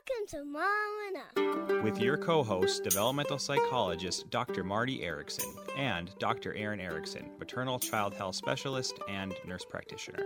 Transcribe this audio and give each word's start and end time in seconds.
Welcome 0.00 0.26
to 0.28 0.44
Mom 0.44 0.64
and 1.36 1.78
Up. 1.78 1.84
with 1.84 1.98
your 1.98 2.16
co 2.16 2.42
host, 2.42 2.84
developmental 2.84 3.38
psychologist 3.38 4.30
Dr. 4.30 4.64
Marti 4.64 5.02
Erickson 5.02 5.52
and 5.76 6.10
Dr. 6.18 6.54
Erin 6.54 6.80
Erickson, 6.80 7.30
maternal 7.38 7.78
child 7.78 8.14
health 8.14 8.36
specialist 8.36 8.98
and 9.08 9.34
nurse 9.46 9.64
practitioner. 9.64 10.24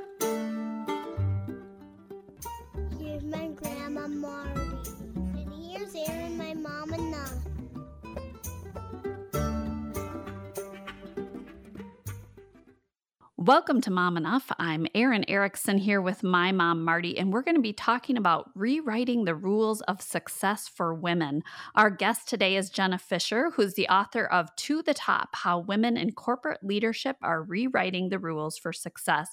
Welcome 13.47 13.83
to 13.83 13.91
Mom 13.91 14.17
Enough. 14.17 14.51
I'm 14.59 14.87
Erin 14.95 15.27
Erickson 15.29 15.77
here 15.77 16.01
with 16.01 16.23
my 16.23 16.51
mom, 16.51 16.83
Marti, 16.83 17.19
and 17.19 17.31
we're 17.31 17.43
going 17.43 17.57
to 17.57 17.61
be 17.61 17.75
talking 17.75 18.17
about 18.17 18.51
rewriting 18.55 19.27
the 19.27 19.35
rules 19.35 19.83
of 19.83 20.01
success 20.01 20.67
for 20.67 20.95
women. 20.95 21.43
Our 21.75 21.91
guest 21.91 22.27
today 22.27 22.57
is 22.57 22.71
Jenna 22.71 22.97
Fisher, 22.97 23.51
who's 23.51 23.75
the 23.75 23.87
author 23.89 24.25
of 24.25 24.57
To 24.57 24.81
the 24.81 24.95
Top 24.95 25.37
How 25.37 25.59
Women 25.59 25.99
in 25.99 26.13
Corporate 26.13 26.65
Leadership 26.65 27.19
Are 27.21 27.43
Rewriting 27.43 28.09
the 28.09 28.19
Rules 28.19 28.57
for 28.57 28.73
Success. 28.73 29.29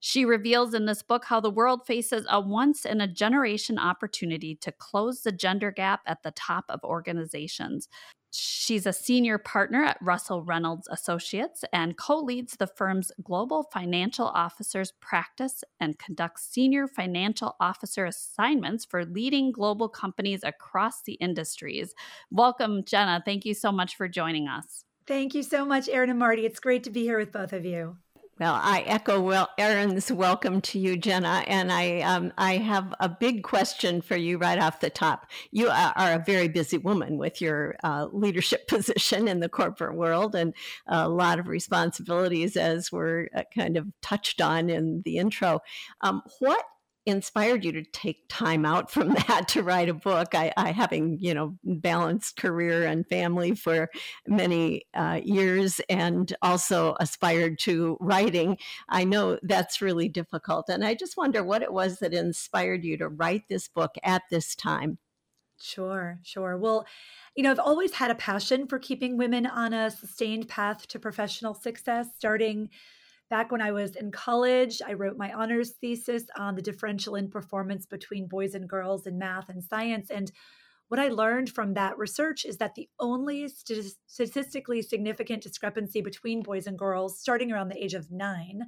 She 0.00 0.24
reveals 0.24 0.74
in 0.74 0.86
this 0.86 1.02
book 1.02 1.24
how 1.24 1.40
the 1.40 1.50
world 1.50 1.86
faces 1.86 2.26
a 2.28 2.40
once 2.40 2.84
in 2.84 3.00
a 3.00 3.08
generation 3.08 3.78
opportunity 3.78 4.54
to 4.56 4.72
close 4.72 5.22
the 5.22 5.32
gender 5.32 5.70
gap 5.70 6.00
at 6.06 6.22
the 6.22 6.30
top 6.30 6.66
of 6.68 6.84
organizations. 6.84 7.88
She's 8.30 8.84
a 8.84 8.92
senior 8.92 9.38
partner 9.38 9.82
at 9.82 9.96
Russell 10.02 10.42
Reynolds 10.42 10.86
Associates 10.90 11.64
and 11.72 11.96
co 11.96 12.20
leads 12.20 12.56
the 12.56 12.66
firm's 12.66 13.10
global 13.22 13.68
financial 13.72 14.26
officers 14.26 14.92
practice 15.00 15.64
and 15.80 15.98
conducts 15.98 16.46
senior 16.46 16.86
financial 16.86 17.56
officer 17.58 18.04
assignments 18.04 18.84
for 18.84 19.06
leading 19.06 19.50
global 19.50 19.88
companies 19.88 20.40
across 20.44 21.02
the 21.02 21.14
industries. 21.14 21.94
Welcome, 22.30 22.84
Jenna. 22.84 23.22
Thank 23.24 23.46
you 23.46 23.54
so 23.54 23.72
much 23.72 23.96
for 23.96 24.08
joining 24.08 24.46
us. 24.46 24.84
Thank 25.06 25.34
you 25.34 25.42
so 25.42 25.64
much, 25.64 25.88
Erin 25.88 26.10
and 26.10 26.18
Marti. 26.18 26.44
It's 26.44 26.60
great 26.60 26.84
to 26.84 26.90
be 26.90 27.04
here 27.04 27.18
with 27.18 27.32
both 27.32 27.54
of 27.54 27.64
you. 27.64 27.96
Well, 28.40 28.54
I 28.54 28.82
echo 28.86 29.20
well 29.20 29.48
Erin's 29.58 30.12
welcome 30.12 30.60
to 30.60 30.78
you, 30.78 30.96
Jenna, 30.96 31.42
and 31.48 31.72
I 31.72 32.02
um, 32.02 32.32
I 32.38 32.58
have 32.58 32.94
a 33.00 33.08
big 33.08 33.42
question 33.42 34.00
for 34.00 34.16
you 34.16 34.38
right 34.38 34.60
off 34.60 34.78
the 34.78 34.90
top. 34.90 35.26
You 35.50 35.68
are, 35.70 35.92
are 35.96 36.12
a 36.12 36.22
very 36.24 36.46
busy 36.46 36.78
woman 36.78 37.18
with 37.18 37.40
your 37.40 37.74
uh, 37.82 38.06
leadership 38.12 38.68
position 38.68 39.26
in 39.26 39.40
the 39.40 39.48
corporate 39.48 39.96
world 39.96 40.36
and 40.36 40.54
a 40.86 41.08
lot 41.08 41.40
of 41.40 41.48
responsibilities, 41.48 42.56
as 42.56 42.92
were 42.92 43.28
uh, 43.34 43.42
kind 43.52 43.76
of 43.76 43.88
touched 44.02 44.40
on 44.40 44.70
in 44.70 45.02
the 45.04 45.18
intro. 45.18 45.58
Um, 46.02 46.22
what 46.38 46.64
inspired 47.08 47.64
you 47.64 47.72
to 47.72 47.82
take 47.82 48.24
time 48.28 48.64
out 48.64 48.90
from 48.92 49.14
that 49.14 49.48
to 49.48 49.62
write 49.62 49.88
a 49.88 49.94
book. 49.94 50.34
I, 50.34 50.52
I 50.56 50.72
having 50.72 51.18
you 51.20 51.34
know 51.34 51.56
balanced 51.64 52.36
career 52.36 52.84
and 52.86 53.06
family 53.06 53.54
for 53.54 53.90
many 54.26 54.82
uh, 54.94 55.20
years 55.22 55.80
and 55.88 56.34
also 56.42 56.96
aspired 57.00 57.58
to 57.58 57.96
writing 58.00 58.58
i 58.88 59.04
know 59.04 59.38
that's 59.42 59.80
really 59.80 60.08
difficult. 60.08 60.68
And 60.68 60.84
i 60.84 60.94
just 60.94 61.16
wonder 61.16 61.42
what 61.42 61.62
it 61.62 61.72
was 61.72 61.98
that 61.98 62.14
inspired 62.14 62.84
you 62.84 62.96
to 62.98 63.08
write 63.08 63.48
this 63.48 63.68
book 63.68 63.94
at 64.02 64.22
this 64.30 64.54
time. 64.54 64.98
Sure, 65.60 66.20
sure. 66.22 66.56
Well, 66.56 66.86
you 67.34 67.42
know, 67.42 67.50
I've 67.50 67.58
always 67.58 67.92
had 67.92 68.10
a 68.10 68.14
passion 68.14 68.68
for 68.68 68.78
keeping 68.78 69.16
women 69.16 69.44
on 69.44 69.72
a 69.72 69.90
sustained 69.90 70.48
path 70.48 70.86
to 70.88 70.98
professional 70.98 71.54
success, 71.54 72.06
starting 72.16 72.70
back 73.30 73.52
when 73.52 73.60
I 73.60 73.72
was 73.72 73.96
in 73.96 74.10
college. 74.10 74.80
I 74.86 74.94
wrote 74.94 75.16
my 75.16 75.32
honors 75.32 75.72
thesis 75.80 76.24
on 76.36 76.54
the 76.54 76.62
differential 76.62 77.14
in 77.14 77.28
performance 77.28 77.86
between 77.86 78.26
boys 78.26 78.54
and 78.54 78.68
girls 78.68 79.06
in 79.06 79.18
math 79.18 79.48
and 79.48 79.62
science. 79.62 80.10
And 80.10 80.30
what 80.88 81.00
I 81.00 81.08
learned 81.08 81.50
from 81.50 81.74
that 81.74 81.98
research 81.98 82.44
is 82.44 82.56
that 82.58 82.74
the 82.74 82.88
only 82.98 83.48
st- 83.48 83.94
statistically 84.06 84.80
significant 84.80 85.42
discrepancy 85.42 86.00
between 86.00 86.42
boys 86.42 86.66
and 86.66 86.78
girls 86.78 87.20
starting 87.20 87.52
around 87.52 87.68
the 87.68 87.82
age 87.82 87.94
of 87.94 88.10
nine 88.10 88.62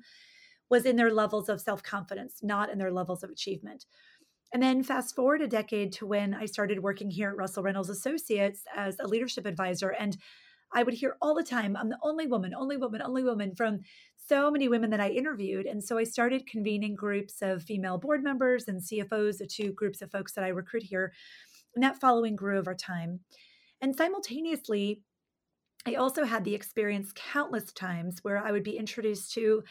was 0.68 0.84
in 0.84 0.96
their 0.96 1.10
levels 1.10 1.48
of 1.48 1.60
self 1.60 1.82
confidence, 1.82 2.40
not 2.42 2.70
in 2.70 2.78
their 2.78 2.92
levels 2.92 3.22
of 3.22 3.30
achievement. 3.30 3.86
And 4.52 4.62
then 4.62 4.82
fast 4.82 5.14
forward 5.14 5.42
a 5.42 5.48
decade 5.48 5.92
to 5.94 6.06
when 6.06 6.34
I 6.34 6.44
started 6.44 6.82
working 6.82 7.10
here 7.10 7.30
at 7.30 7.36
Russell 7.36 7.62
Reynolds 7.62 7.88
Associates 7.88 8.64
as 8.74 8.98
a 8.98 9.06
leadership 9.06 9.46
advisor. 9.46 9.90
And 9.90 10.16
I 10.72 10.82
would 10.82 10.94
hear 10.94 11.16
all 11.20 11.34
the 11.34 11.42
time, 11.42 11.76
I'm 11.76 11.88
the 11.88 11.98
only 12.02 12.26
woman, 12.26 12.54
only 12.54 12.76
woman, 12.76 13.02
only 13.02 13.24
woman 13.24 13.54
from 13.54 13.80
so 14.28 14.50
many 14.50 14.68
women 14.68 14.90
that 14.90 15.00
I 15.00 15.10
interviewed. 15.10 15.66
And 15.66 15.82
so 15.82 15.98
I 15.98 16.04
started 16.04 16.46
convening 16.46 16.94
groups 16.94 17.42
of 17.42 17.64
female 17.64 17.98
board 17.98 18.22
members 18.22 18.68
and 18.68 18.80
CFOs, 18.80 19.38
the 19.38 19.46
two 19.46 19.72
groups 19.72 20.02
of 20.02 20.10
folks 20.12 20.32
that 20.34 20.44
I 20.44 20.48
recruit 20.48 20.84
here. 20.84 21.12
And 21.74 21.82
that 21.82 22.00
following 22.00 22.36
grew 22.36 22.58
over 22.58 22.74
time. 22.74 23.20
And 23.80 23.96
simultaneously, 23.96 25.02
I 25.86 25.94
also 25.94 26.24
had 26.24 26.44
the 26.44 26.54
experience 26.54 27.12
countless 27.14 27.72
times 27.72 28.18
where 28.22 28.38
I 28.38 28.52
would 28.52 28.62
be 28.62 28.76
introduced 28.76 29.32
to 29.34 29.64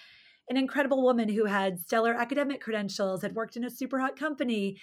an 0.49 0.57
incredible 0.57 1.03
woman 1.03 1.29
who 1.29 1.45
had 1.45 1.79
stellar 1.79 2.13
academic 2.13 2.59
credentials, 2.59 3.21
had 3.21 3.35
worked 3.35 3.55
in 3.55 3.63
a 3.63 3.69
super 3.69 3.99
hot 3.99 4.17
company. 4.17 4.77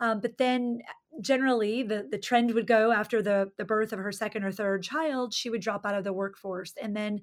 Um, 0.00 0.20
but 0.20 0.38
then 0.38 0.80
generally 1.20 1.82
the, 1.82 2.08
the 2.10 2.18
trend 2.18 2.54
would 2.54 2.66
go 2.66 2.90
after 2.90 3.22
the, 3.22 3.52
the 3.58 3.64
birth 3.64 3.92
of 3.92 3.98
her 3.98 4.12
second 4.12 4.44
or 4.44 4.52
third 4.52 4.82
child, 4.82 5.34
she 5.34 5.50
would 5.50 5.60
drop 5.60 5.84
out 5.84 5.94
of 5.94 6.04
the 6.04 6.12
workforce. 6.12 6.74
And 6.80 6.96
then 6.96 7.20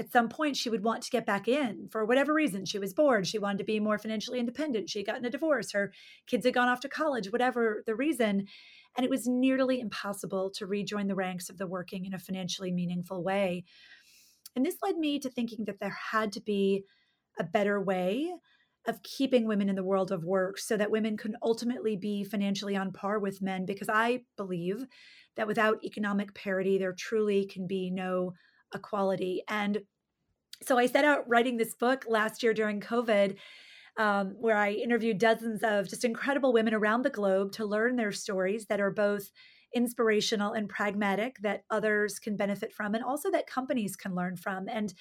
at 0.00 0.10
some 0.10 0.28
point 0.28 0.56
she 0.56 0.70
would 0.70 0.84
want 0.84 1.02
to 1.02 1.10
get 1.10 1.26
back 1.26 1.48
in 1.48 1.88
for 1.90 2.04
whatever 2.04 2.32
reason. 2.32 2.64
She 2.64 2.78
was 2.78 2.94
bored. 2.94 3.26
She 3.26 3.38
wanted 3.38 3.58
to 3.58 3.64
be 3.64 3.80
more 3.80 3.98
financially 3.98 4.38
independent. 4.38 4.88
She 4.88 5.00
had 5.00 5.06
gotten 5.06 5.24
a 5.24 5.30
divorce. 5.30 5.72
Her 5.72 5.92
kids 6.26 6.46
had 6.46 6.54
gone 6.54 6.68
off 6.68 6.80
to 6.80 6.88
college, 6.88 7.32
whatever 7.32 7.82
the 7.86 7.96
reason. 7.96 8.46
And 8.96 9.04
it 9.04 9.10
was 9.10 9.26
nearly 9.26 9.80
impossible 9.80 10.50
to 10.52 10.66
rejoin 10.66 11.08
the 11.08 11.14
ranks 11.14 11.50
of 11.50 11.58
the 11.58 11.66
working 11.66 12.04
in 12.04 12.14
a 12.14 12.18
financially 12.18 12.72
meaningful 12.72 13.22
way. 13.22 13.64
And 14.56 14.64
this 14.64 14.76
led 14.82 14.96
me 14.96 15.18
to 15.18 15.30
thinking 15.30 15.64
that 15.66 15.80
there 15.80 15.96
had 16.12 16.32
to 16.32 16.40
be 16.40 16.84
a 17.38 17.44
better 17.44 17.80
way 17.80 18.32
of 18.88 19.02
keeping 19.02 19.46
women 19.46 19.68
in 19.68 19.76
the 19.76 19.84
world 19.84 20.10
of 20.10 20.24
work 20.24 20.58
so 20.58 20.76
that 20.76 20.90
women 20.90 21.16
can 21.16 21.36
ultimately 21.42 21.94
be 21.94 22.24
financially 22.24 22.74
on 22.74 22.90
par 22.90 23.18
with 23.18 23.42
men 23.42 23.66
because 23.66 23.88
I 23.88 24.22
believe 24.36 24.84
that 25.36 25.46
without 25.46 25.84
economic 25.84 26.34
parity 26.34 26.78
there 26.78 26.94
truly 26.94 27.44
can 27.44 27.66
be 27.66 27.90
no 27.90 28.32
equality. 28.74 29.44
And 29.46 29.82
so 30.62 30.78
I 30.78 30.86
set 30.86 31.04
out 31.04 31.28
writing 31.28 31.58
this 31.58 31.74
book 31.74 32.06
last 32.08 32.42
year 32.42 32.54
during 32.54 32.80
COVID 32.80 33.36
um, 33.98 34.34
where 34.38 34.56
I 34.56 34.72
interviewed 34.72 35.18
dozens 35.18 35.62
of 35.62 35.88
just 35.88 36.04
incredible 36.04 36.52
women 36.52 36.72
around 36.72 37.02
the 37.02 37.10
globe 37.10 37.52
to 37.52 37.66
learn 37.66 37.96
their 37.96 38.12
stories 38.12 38.66
that 38.66 38.80
are 38.80 38.90
both 38.90 39.30
inspirational 39.74 40.54
and 40.54 40.68
pragmatic 40.68 41.36
that 41.42 41.64
others 41.70 42.18
can 42.18 42.36
benefit 42.36 42.72
from 42.72 42.94
and 42.94 43.04
also 43.04 43.30
that 43.30 43.46
companies 43.46 43.96
can 43.96 44.14
learn 44.14 44.36
from. 44.36 44.66
And 44.68 44.94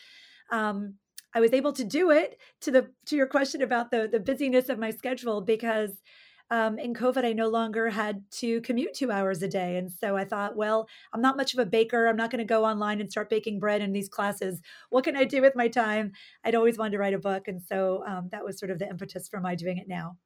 um, 0.51 0.95
I 1.37 1.39
was 1.39 1.53
able 1.53 1.71
to 1.73 1.83
do 1.83 2.09
it 2.09 2.39
to 2.61 2.71
the 2.71 2.89
to 3.05 3.15
your 3.15 3.27
question 3.27 3.61
about 3.61 3.91
the 3.91 4.09
the 4.11 4.19
busyness 4.19 4.69
of 4.69 4.79
my 4.79 4.89
schedule 4.89 5.39
because 5.41 6.01
um, 6.49 6.79
in 6.79 6.95
COVID 6.95 7.23
I 7.23 7.33
no 7.33 7.47
longer 7.47 7.89
had 7.89 8.23
to 8.39 8.59
commute 8.61 8.95
two 8.95 9.11
hours 9.11 9.43
a 9.43 9.47
day, 9.47 9.77
and 9.77 9.91
so 9.91 10.17
I 10.17 10.25
thought, 10.25 10.55
well, 10.55 10.87
I'm 11.13 11.21
not 11.21 11.37
much 11.37 11.53
of 11.53 11.59
a 11.59 11.65
baker. 11.65 12.07
I'm 12.07 12.15
not 12.15 12.31
going 12.31 12.39
to 12.39 12.53
go 12.55 12.65
online 12.65 13.01
and 13.01 13.11
start 13.11 13.29
baking 13.29 13.59
bread 13.59 13.81
in 13.81 13.93
these 13.93 14.09
classes. 14.09 14.61
What 14.89 15.03
can 15.03 15.15
I 15.15 15.25
do 15.25 15.43
with 15.43 15.55
my 15.55 15.67
time? 15.67 16.13
I'd 16.43 16.55
always 16.55 16.79
wanted 16.79 16.93
to 16.93 16.97
write 16.97 17.13
a 17.13 17.19
book, 17.19 17.47
and 17.47 17.61
so 17.61 18.03
um, 18.07 18.29
that 18.31 18.43
was 18.43 18.57
sort 18.57 18.71
of 18.71 18.79
the 18.79 18.89
impetus 18.89 19.27
for 19.29 19.39
my 19.39 19.53
doing 19.53 19.77
it 19.77 19.87
now. 19.87 20.17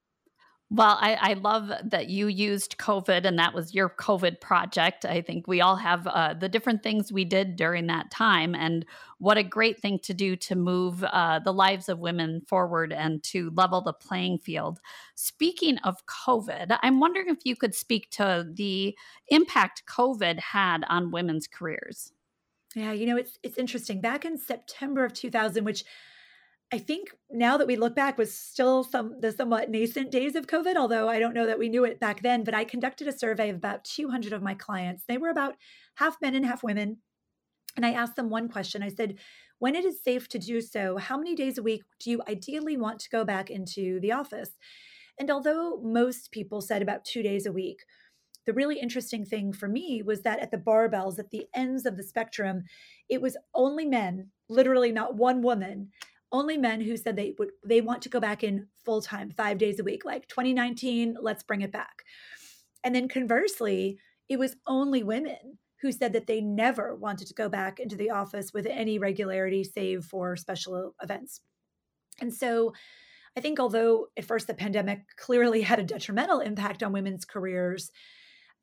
Well, 0.74 0.98
I, 1.02 1.16
I, 1.20 1.34
love 1.34 1.70
that 1.84 2.08
you 2.08 2.28
used 2.28 2.78
COVID 2.78 3.26
and 3.26 3.38
that 3.38 3.54
was 3.54 3.76
your 3.76 3.90
COVID 3.90 4.40
project. 4.40 5.04
I 5.04 5.20
think 5.20 5.46
we 5.46 5.60
all 5.60 5.76
have 5.76 6.08
uh, 6.08 6.34
the 6.34 6.48
different 6.48 6.82
things 6.82 7.12
we 7.12 7.26
did 7.26 7.58
during 7.58 7.88
that 7.88 8.10
time, 8.10 8.56
and 8.56 8.86
what 9.18 9.38
a 9.38 9.44
great 9.44 9.82
thing 9.82 10.00
to 10.04 10.14
do 10.14 10.38
to 10.38 10.56
move 10.56 11.04
uh, 11.04 11.40
the 11.40 11.52
lives 11.52 11.90
of 11.90 12.00
women 12.00 12.44
forward 12.48 12.94
and 12.94 13.22
to 13.24 13.52
level 13.54 13.82
the 13.82 13.92
playing 13.92 14.40
field. 14.40 14.80
Speaking 15.16 15.78
of 15.80 15.98
COVID, 16.06 16.78
I'm 16.82 17.02
wondering 17.02 17.28
if 17.28 17.40
you 17.44 17.58
could 17.58 17.76
speak 17.76 18.10
to 18.12 18.48
the 18.50 18.98
impact 19.28 19.84
COVID 19.90 20.40
had 20.40 20.86
on 20.88 21.12
women's 21.12 21.48
careers. 21.48 22.14
Yeah, 22.76 22.94
you 22.94 23.08
know, 23.08 23.18
it's 23.18 23.38
it's 23.44 23.58
interesting. 23.58 24.00
Back 24.00 24.24
in 24.24 24.38
September 24.38 25.04
of 25.04 25.12
2000, 25.12 25.66
which 25.66 25.84
I 26.74 26.78
think 26.78 27.10
now 27.30 27.58
that 27.58 27.68
we 27.68 27.76
look 27.76 27.96
back 27.96 28.18
was 28.18 28.34
still 28.34 28.86
some 28.86 29.16
the 29.20 29.34
somewhat 29.34 29.70
nascent 29.70 30.10
days 30.10 30.36
of 30.36 30.48
COVID, 30.48 30.78
although 30.78 31.10
I 31.10 31.20
don't 31.20 31.34
know 31.34 31.46
that 31.46 31.60
we 31.60 31.68
knew 31.68 31.84
it 31.84 32.00
back 32.00 32.22
then. 32.22 32.46
But 32.46 32.54
I 32.54 32.64
conducted 32.64 33.08
a 33.08 33.18
survey 33.18 33.50
of 33.50 33.58
about 33.58 33.84
200 33.84 34.32
of 34.32 34.42
my 34.42 34.54
clients. 34.54 35.04
They 35.08 35.18
were 35.18 35.30
about 35.30 35.56
half 35.96 36.18
men 36.22 36.34
and 36.34 36.46
half 36.46 36.64
women. 36.64 36.98
And 37.76 37.86
I 37.86 37.92
asked 37.92 38.16
them 38.16 38.30
one 38.30 38.48
question. 38.48 38.84
I 38.84 38.90
said, 38.90 39.16
when 39.60 39.76
it 39.76 39.86
is 39.86 40.04
safe 40.04 40.28
to 40.30 40.40
do 40.40 40.62
so, 40.62 40.98
how 40.98 41.18
many 41.18 41.36
days 41.36 41.58
a 41.58 41.64
week 41.64 41.84
do 42.00 42.10
you 42.10 42.22
ideally 42.28 42.78
want 42.78 43.00
to 43.02 43.10
go 43.10 43.24
back 43.24 43.50
into 43.50 44.00
the 44.00 44.12
office? 44.12 44.52
And 45.20 45.30
although 45.30 45.80
most 45.84 46.32
people 46.32 46.62
said 46.62 46.82
about 46.82 47.06
two 47.06 47.22
days 47.22 47.46
a 47.46 47.52
week, 47.52 47.80
the 48.46 48.54
really 48.54 48.80
interesting 48.80 49.24
thing 49.24 49.54
for 49.54 49.68
me 49.68 50.02
was 50.02 50.22
that 50.22 50.40
at 50.40 50.52
the 50.52 50.58
barbells, 50.58 51.20
at 51.20 51.30
the 51.30 51.46
ends 51.54 51.86
of 51.86 51.96
the 51.96 52.04
spectrum, 52.04 52.64
it 53.08 53.22
was 53.22 53.38
only 53.54 53.86
men, 53.86 54.30
literally 54.50 54.92
not 54.92 55.16
one 55.16 55.42
woman, 55.42 55.90
only 56.32 56.58
men 56.58 56.82
who 56.82 56.96
said 56.98 57.16
they 57.16 57.34
would 57.38 57.50
they 57.66 57.82
want 57.82 58.02
to 58.04 58.10
go 58.10 58.20
back 58.20 58.44
in 58.44 58.68
full 58.86 59.02
time, 59.02 59.32
five 59.32 59.58
days 59.58 59.80
a 59.80 59.84
week, 59.84 60.06
like 60.06 60.28
2019, 60.28 61.18
let's 61.22 61.44
bring 61.44 61.62
it 61.62 61.72
back. 61.72 62.04
And 62.84 62.96
then 62.96 63.08
conversely, 63.08 64.00
it 64.30 64.40
was 64.40 64.56
only 64.66 65.04
women 65.04 65.58
who 65.82 65.92
said 65.92 66.14
that 66.14 66.28
they 66.28 66.42
never 66.42 66.96
wanted 66.96 67.28
to 67.28 67.34
go 67.34 67.50
back 67.50 67.80
into 67.80 67.96
the 67.96 68.12
office 68.12 68.54
with 68.54 68.66
any 68.66 69.00
regularity 69.00 69.64
save 69.64 70.06
for 70.06 70.36
special 70.36 70.96
events. 71.02 71.42
And 72.22 72.34
so 72.34 72.74
I 73.36 73.42
think 73.42 73.60
although 73.60 74.08
at 74.18 74.26
first 74.26 74.48
the 74.48 74.54
pandemic 74.54 75.02
clearly 75.18 75.62
had 75.62 75.80
a 75.80 75.84
detrimental 75.84 76.40
impact 76.40 76.84
on 76.84 76.92
women's 76.92 77.26
careers, 77.26 77.92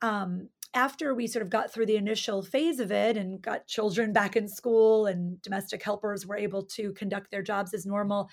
um, 0.00 0.48
after 0.74 1.14
we 1.14 1.26
sort 1.26 1.42
of 1.42 1.50
got 1.50 1.72
through 1.72 1.86
the 1.86 1.96
initial 1.96 2.42
phase 2.42 2.78
of 2.80 2.92
it 2.92 3.16
and 3.16 3.40
got 3.40 3.66
children 3.66 4.12
back 4.12 4.36
in 4.36 4.48
school 4.48 5.06
and 5.06 5.40
domestic 5.42 5.82
helpers 5.82 6.26
were 6.26 6.36
able 6.36 6.62
to 6.62 6.92
conduct 6.92 7.30
their 7.30 7.42
jobs 7.42 7.72
as 7.72 7.86
normal, 7.86 8.28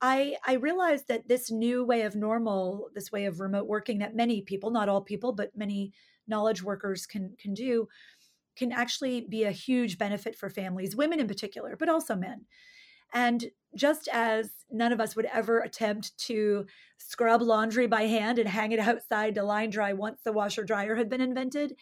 I, 0.00 0.36
I 0.46 0.54
realized 0.54 1.08
that 1.08 1.28
this 1.28 1.50
new 1.50 1.84
way 1.84 2.02
of 2.02 2.16
normal, 2.16 2.88
this 2.94 3.12
way 3.12 3.26
of 3.26 3.40
remote 3.40 3.66
working 3.66 3.98
that 3.98 4.16
many 4.16 4.42
people, 4.42 4.70
not 4.70 4.88
all 4.88 5.02
people, 5.02 5.32
but 5.32 5.56
many 5.56 5.92
knowledge 6.26 6.62
workers 6.62 7.06
can 7.06 7.34
can 7.38 7.54
do, 7.54 7.86
can 8.56 8.72
actually 8.72 9.22
be 9.22 9.44
a 9.44 9.50
huge 9.50 9.98
benefit 9.98 10.36
for 10.36 10.48
families, 10.48 10.96
women 10.96 11.20
in 11.20 11.28
particular, 11.28 11.76
but 11.76 11.88
also 11.88 12.16
men. 12.16 12.46
And 13.12 13.50
just 13.74 14.08
as 14.12 14.50
none 14.70 14.92
of 14.92 15.00
us 15.00 15.14
would 15.16 15.26
ever 15.26 15.60
attempt 15.60 16.16
to 16.18 16.66
scrub 16.98 17.42
laundry 17.42 17.86
by 17.86 18.02
hand 18.02 18.38
and 18.38 18.48
hang 18.48 18.72
it 18.72 18.78
outside 18.80 19.34
to 19.34 19.42
line 19.42 19.70
dry 19.70 19.92
once 19.92 20.20
the 20.24 20.32
washer 20.32 20.64
dryer 20.64 20.96
had 20.96 21.08
been 21.08 21.20
invented, 21.20 21.74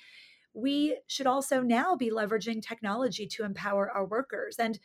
we 0.55 0.99
should 1.07 1.27
also 1.27 1.61
now 1.61 1.97
be 1.97 2.11
leveraging 2.11 2.63
technology 2.63 3.27
to 3.27 3.45
empower 3.45 3.91
our 3.91 4.07
workers. 4.07 4.57
And 4.59 4.79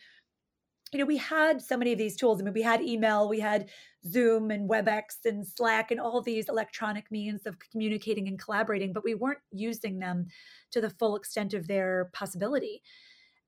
you 0.91 1.00
know, 1.00 1.05
we 1.05 1.17
had 1.17 1.59
so 1.61 1.75
many 1.75 1.91
of 1.91 1.97
these 1.97 2.15
tools. 2.15 2.39
I 2.39 2.44
mean, 2.44 2.53
we 2.53 2.61
had 2.61 2.81
email, 2.81 3.27
we 3.27 3.39
had 3.39 3.69
Zoom 4.06 4.51
and 4.51 4.69
WebEx 4.69 5.25
and 5.25 5.45
Slack 5.45 5.89
and 5.89 5.99
all 5.99 6.21
these 6.21 6.47
electronic 6.47 7.09
means 7.09 7.47
of 7.47 7.57
communicating 7.71 8.27
and 8.27 8.38
collaborating, 8.38 8.94
but 8.94 9.03
we 9.03 9.15
weren't 9.15 9.39
using 9.51 9.97
them 9.97 10.27
to 10.71 10.81
the 10.81 10.91
full 10.91 11.15
extent 11.15 11.56
of 11.56 11.67
their 11.67 12.11
possibility. 12.13 12.83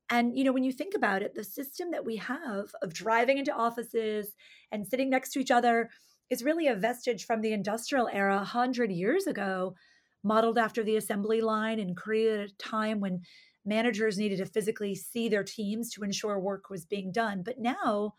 And, 0.09 0.37
you 0.37 0.43
know, 0.43 0.51
when 0.51 0.63
you 0.63 0.71
think 0.71 0.93
about 0.95 1.23
it, 1.23 1.33
the 1.33 1.43
system 1.43 1.91
that 1.91 2.05
we 2.05 2.17
have 2.17 2.75
of 2.81 2.93
driving 2.93 3.37
into 3.37 3.53
offices 3.53 4.35
and 4.71 4.85
sitting 4.85 5.09
next 5.09 5.31
to 5.31 5.39
each 5.39 5.51
other 5.51 5.89
is 6.29 6.43
really 6.43 6.67
a 6.67 6.75
vestige 6.75 7.25
from 7.25 7.41
the 7.41 7.53
industrial 7.53 8.09
era 8.11 8.35
100 8.37 8.91
years 8.91 9.25
ago, 9.27 9.75
modeled 10.23 10.57
after 10.57 10.83
the 10.83 10.95
assembly 10.95 11.41
line 11.41 11.79
and 11.79 11.97
created 11.97 12.49
a 12.49 12.53
time 12.63 12.99
when 12.99 13.21
managers 13.65 14.17
needed 14.17 14.37
to 14.37 14.45
physically 14.45 14.93
see 14.93 15.27
their 15.27 15.43
teams 15.43 15.91
to 15.91 16.03
ensure 16.03 16.39
work 16.39 16.69
was 16.69 16.85
being 16.85 17.11
done. 17.11 17.41
But 17.43 17.59
now 17.59 18.13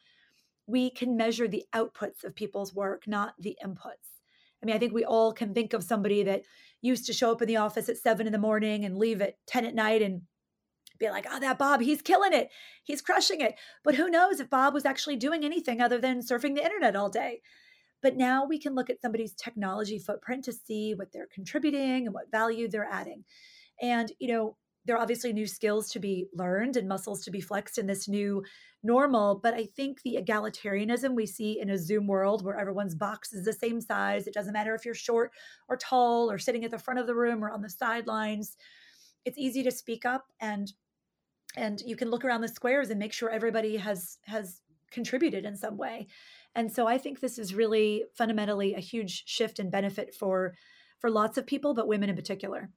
we 0.66 0.90
can 0.90 1.16
measure 1.16 1.46
the 1.46 1.64
outputs 1.74 2.24
of 2.24 2.34
people's 2.34 2.74
work, 2.74 3.04
not 3.06 3.34
the 3.38 3.56
inputs. 3.64 4.16
I 4.62 4.66
mean, 4.66 4.74
I 4.74 4.78
think 4.78 4.92
we 4.92 5.04
all 5.04 5.32
can 5.32 5.54
think 5.54 5.72
of 5.72 5.84
somebody 5.84 6.24
that 6.24 6.42
used 6.82 7.06
to 7.06 7.12
show 7.12 7.30
up 7.30 7.42
in 7.42 7.48
the 7.48 7.56
office 7.56 7.88
at 7.88 7.98
seven 7.98 8.26
in 8.26 8.32
the 8.32 8.38
morning 8.38 8.84
and 8.84 8.98
leave 8.98 9.20
at 9.20 9.36
10 9.46 9.64
at 9.64 9.74
night 9.74 10.02
and 10.02 10.22
be 10.98 11.08
like, 11.08 11.26
oh, 11.30 11.40
that 11.40 11.58
Bob, 11.58 11.80
he's 11.80 12.02
killing 12.02 12.32
it. 12.32 12.50
He's 12.84 13.02
crushing 13.02 13.40
it. 13.40 13.54
But 13.84 13.94
who 13.94 14.10
knows 14.10 14.40
if 14.40 14.50
Bob 14.50 14.74
was 14.74 14.84
actually 14.84 15.16
doing 15.16 15.44
anything 15.44 15.80
other 15.80 15.98
than 15.98 16.20
surfing 16.20 16.54
the 16.54 16.64
internet 16.64 16.96
all 16.96 17.10
day. 17.10 17.40
But 18.02 18.16
now 18.16 18.44
we 18.46 18.58
can 18.58 18.74
look 18.74 18.90
at 18.90 19.00
somebody's 19.00 19.34
technology 19.34 19.98
footprint 19.98 20.44
to 20.44 20.52
see 20.52 20.94
what 20.94 21.12
they're 21.12 21.28
contributing 21.32 22.06
and 22.06 22.14
what 22.14 22.30
value 22.30 22.68
they're 22.68 22.88
adding. 22.90 23.24
And, 23.80 24.12
you 24.18 24.28
know, 24.28 24.56
there 24.84 24.96
are 24.96 25.02
obviously 25.02 25.32
new 25.32 25.46
skills 25.46 25.90
to 25.90 25.98
be 25.98 26.28
learned 26.32 26.76
and 26.76 26.88
muscles 26.88 27.24
to 27.24 27.30
be 27.30 27.40
flexed 27.40 27.78
in 27.78 27.86
this 27.86 28.06
new 28.06 28.44
normal. 28.82 29.40
But 29.42 29.54
I 29.54 29.66
think 29.76 30.02
the 30.02 30.16
egalitarianism 30.22 31.14
we 31.14 31.26
see 31.26 31.58
in 31.60 31.70
a 31.70 31.78
Zoom 31.78 32.06
world 32.06 32.44
where 32.44 32.58
everyone's 32.58 32.94
box 32.94 33.32
is 33.32 33.44
the 33.44 33.52
same 33.52 33.80
size, 33.80 34.26
it 34.26 34.34
doesn't 34.34 34.52
matter 34.52 34.74
if 34.74 34.84
you're 34.84 34.94
short 34.94 35.32
or 35.68 35.76
tall 35.76 36.30
or 36.30 36.38
sitting 36.38 36.64
at 36.64 36.70
the 36.70 36.78
front 36.78 37.00
of 37.00 37.06
the 37.06 37.14
room 37.14 37.44
or 37.44 37.50
on 37.50 37.62
the 37.62 37.70
sidelines. 37.70 38.56
It's 39.24 39.38
easy 39.38 39.64
to 39.64 39.72
speak 39.72 40.04
up 40.04 40.26
and 40.40 40.72
and 41.56 41.82
you 41.84 41.96
can 41.96 42.10
look 42.10 42.24
around 42.24 42.42
the 42.42 42.48
squares 42.48 42.90
and 42.90 42.98
make 42.98 43.12
sure 43.12 43.30
everybody 43.30 43.76
has 43.76 44.18
has 44.24 44.60
contributed 44.90 45.44
in 45.44 45.56
some 45.56 45.76
way. 45.76 46.06
And 46.54 46.72
so 46.72 46.86
i 46.86 46.98
think 46.98 47.20
this 47.20 47.38
is 47.38 47.54
really 47.54 48.04
fundamentally 48.14 48.74
a 48.74 48.80
huge 48.80 49.24
shift 49.26 49.58
and 49.58 49.70
benefit 49.70 50.14
for 50.14 50.54
for 51.00 51.10
lots 51.10 51.36
of 51.36 51.46
people 51.46 51.74
but 51.74 51.88
women 51.88 52.08
in 52.08 52.16
particular. 52.16 52.70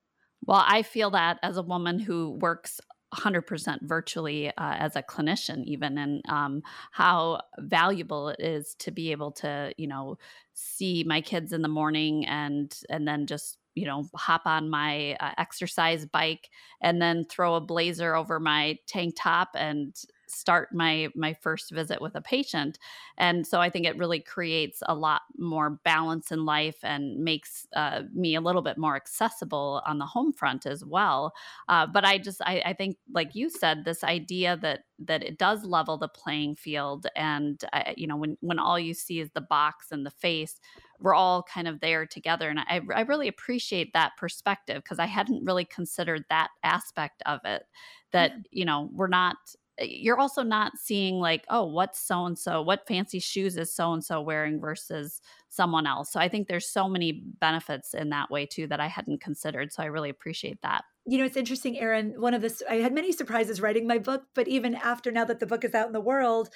Well 0.45 0.63
i 0.67 0.81
feel 0.81 1.11
that 1.11 1.37
as 1.43 1.57
a 1.57 1.63
woman 1.63 1.99
who 1.99 2.37
works 2.41 2.79
100% 3.13 3.79
virtually 3.81 4.49
uh, 4.49 4.51
as 4.57 4.95
a 4.95 5.01
clinician 5.01 5.63
even 5.65 5.97
and 5.97 6.21
um, 6.29 6.61
how 6.91 7.41
valuable 7.57 8.29
it 8.29 8.39
is 8.39 8.75
to 8.79 8.91
be 8.91 9.11
able 9.11 9.31
to 9.31 9.73
you 9.77 9.87
know 9.87 10.17
see 10.53 11.03
my 11.07 11.21
kids 11.21 11.53
in 11.53 11.61
the 11.61 11.67
morning 11.67 12.25
and 12.25 12.81
and 12.89 13.07
then 13.07 13.25
just 13.25 13.57
you 13.75 13.85
know, 13.85 14.05
hop 14.15 14.41
on 14.45 14.69
my 14.69 15.15
uh, 15.19 15.31
exercise 15.37 16.05
bike 16.05 16.49
and 16.81 17.01
then 17.01 17.25
throw 17.25 17.55
a 17.55 17.61
blazer 17.61 18.15
over 18.15 18.39
my 18.39 18.77
tank 18.87 19.15
top 19.17 19.49
and 19.55 19.95
start 20.29 20.69
my 20.73 21.09
my 21.15 21.33
first 21.33 21.71
visit 21.71 22.01
with 22.01 22.15
a 22.15 22.21
patient. 22.21 22.77
And 23.17 23.45
so 23.45 23.59
i 23.59 23.69
think 23.69 23.85
it 23.85 23.97
really 23.97 24.19
creates 24.19 24.81
a 24.87 24.93
lot 24.93 25.21
more 25.37 25.71
balance 25.83 26.31
in 26.31 26.45
life 26.45 26.77
and 26.83 27.17
makes 27.17 27.67
uh, 27.75 28.03
me 28.13 28.35
a 28.35 28.41
little 28.41 28.61
bit 28.61 28.77
more 28.77 28.95
accessible 28.95 29.81
on 29.85 29.97
the 29.97 30.05
home 30.05 30.31
front 30.33 30.65
as 30.65 30.85
well. 30.85 31.33
Uh, 31.67 31.85
but 31.87 32.05
i 32.05 32.17
just 32.17 32.41
I, 32.41 32.61
I, 32.65 32.73
think 32.73 32.97
like 33.11 33.35
you 33.35 33.49
said 33.49 33.83
this 33.83 34.03
idea 34.03 34.57
that 34.57 34.81
that 34.99 35.23
it 35.23 35.37
does 35.37 35.63
level 35.63 35.97
the 35.97 36.07
playing 36.07 36.55
field 36.55 37.07
and 37.15 37.63
uh, 37.73 37.93
you 37.97 38.07
know 38.07 38.17
when 38.17 38.37
when 38.41 38.59
all 38.59 38.79
you 38.79 38.93
see 38.93 39.19
is 39.19 39.29
the 39.33 39.41
box 39.41 39.87
and 39.91 40.05
the 40.05 40.11
face 40.11 40.59
we're 40.99 41.15
all 41.15 41.43
kind 41.43 41.67
of 41.67 41.79
there 41.79 42.05
together 42.05 42.49
and 42.49 42.59
i, 42.59 42.81
I 42.93 43.01
really 43.01 43.27
appreciate 43.27 43.93
that 43.93 44.11
perspective 44.17 44.83
because 44.83 44.99
i 44.99 45.05
hadn't 45.05 45.45
really 45.45 45.65
considered 45.65 46.25
that 46.29 46.49
aspect 46.63 47.21
of 47.25 47.39
it 47.45 47.63
that 48.11 48.33
you 48.51 48.65
know 48.65 48.89
we're 48.93 49.07
not 49.07 49.37
eh, 49.77 49.85
you're 49.85 50.19
also 50.19 50.43
not 50.43 50.77
seeing 50.77 51.19
like 51.19 51.45
oh 51.49 51.65
what's 51.65 51.99
so 51.99 52.25
and 52.25 52.37
so 52.37 52.61
what 52.61 52.87
fancy 52.87 53.19
shoes 53.19 53.57
is 53.57 53.73
so 53.73 53.93
and 53.93 54.03
so 54.03 54.21
wearing 54.21 54.59
versus 54.59 55.21
someone 55.49 55.87
else? 55.87 56.11
So 56.11 56.19
i 56.19 56.27
think 56.27 56.47
there's 56.47 56.67
so 56.67 56.87
many 56.87 57.23
benefits 57.39 57.93
in 57.93 58.09
that 58.09 58.29
way 58.29 58.45
too 58.45 58.67
that 58.67 58.79
i 58.79 58.87
hadn't 58.87 59.21
considered 59.21 59.71
so 59.71 59.83
i 59.83 59.87
really 59.87 60.09
appreciate 60.09 60.61
that. 60.61 60.83
You 61.05 61.17
know 61.17 61.25
it's 61.25 61.37
interesting 61.37 61.79
erin 61.79 62.13
one 62.19 62.33
of 62.33 62.41
the 62.41 62.53
i 62.69 62.75
had 62.75 62.93
many 62.93 63.11
surprises 63.11 63.61
writing 63.61 63.87
my 63.87 63.97
book 63.97 64.23
but 64.35 64.47
even 64.47 64.75
after 64.75 65.11
now 65.11 65.25
that 65.25 65.39
the 65.39 65.47
book 65.47 65.63
is 65.63 65.73
out 65.73 65.87
in 65.87 65.93
the 65.93 66.01
world 66.01 66.49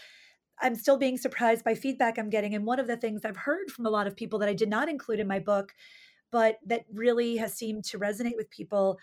i'm 0.62 0.76
still 0.76 0.98
being 0.98 1.18
surprised 1.18 1.64
by 1.64 1.76
feedback 1.76 2.18
i'm 2.18 2.30
getting 2.30 2.56
and 2.56 2.66
one 2.66 2.80
of 2.80 2.88
the 2.88 2.98
things 2.98 3.26
i've 3.26 3.38
heard 3.38 3.70
from 3.70 3.86
a 3.86 3.90
lot 3.90 4.08
of 4.08 4.16
people 4.16 4.40
that 4.40 4.50
i 4.50 4.54
did 4.54 4.70
not 4.70 4.90
include 4.90 5.20
in 5.20 5.28
my 5.28 5.40
book 5.40 5.74
but 6.32 6.58
that 6.66 6.84
really 6.92 7.38
has 7.38 7.54
seemed 7.54 7.84
to 7.84 8.00
resonate 8.00 8.36
with 8.36 8.50
people 8.50 8.98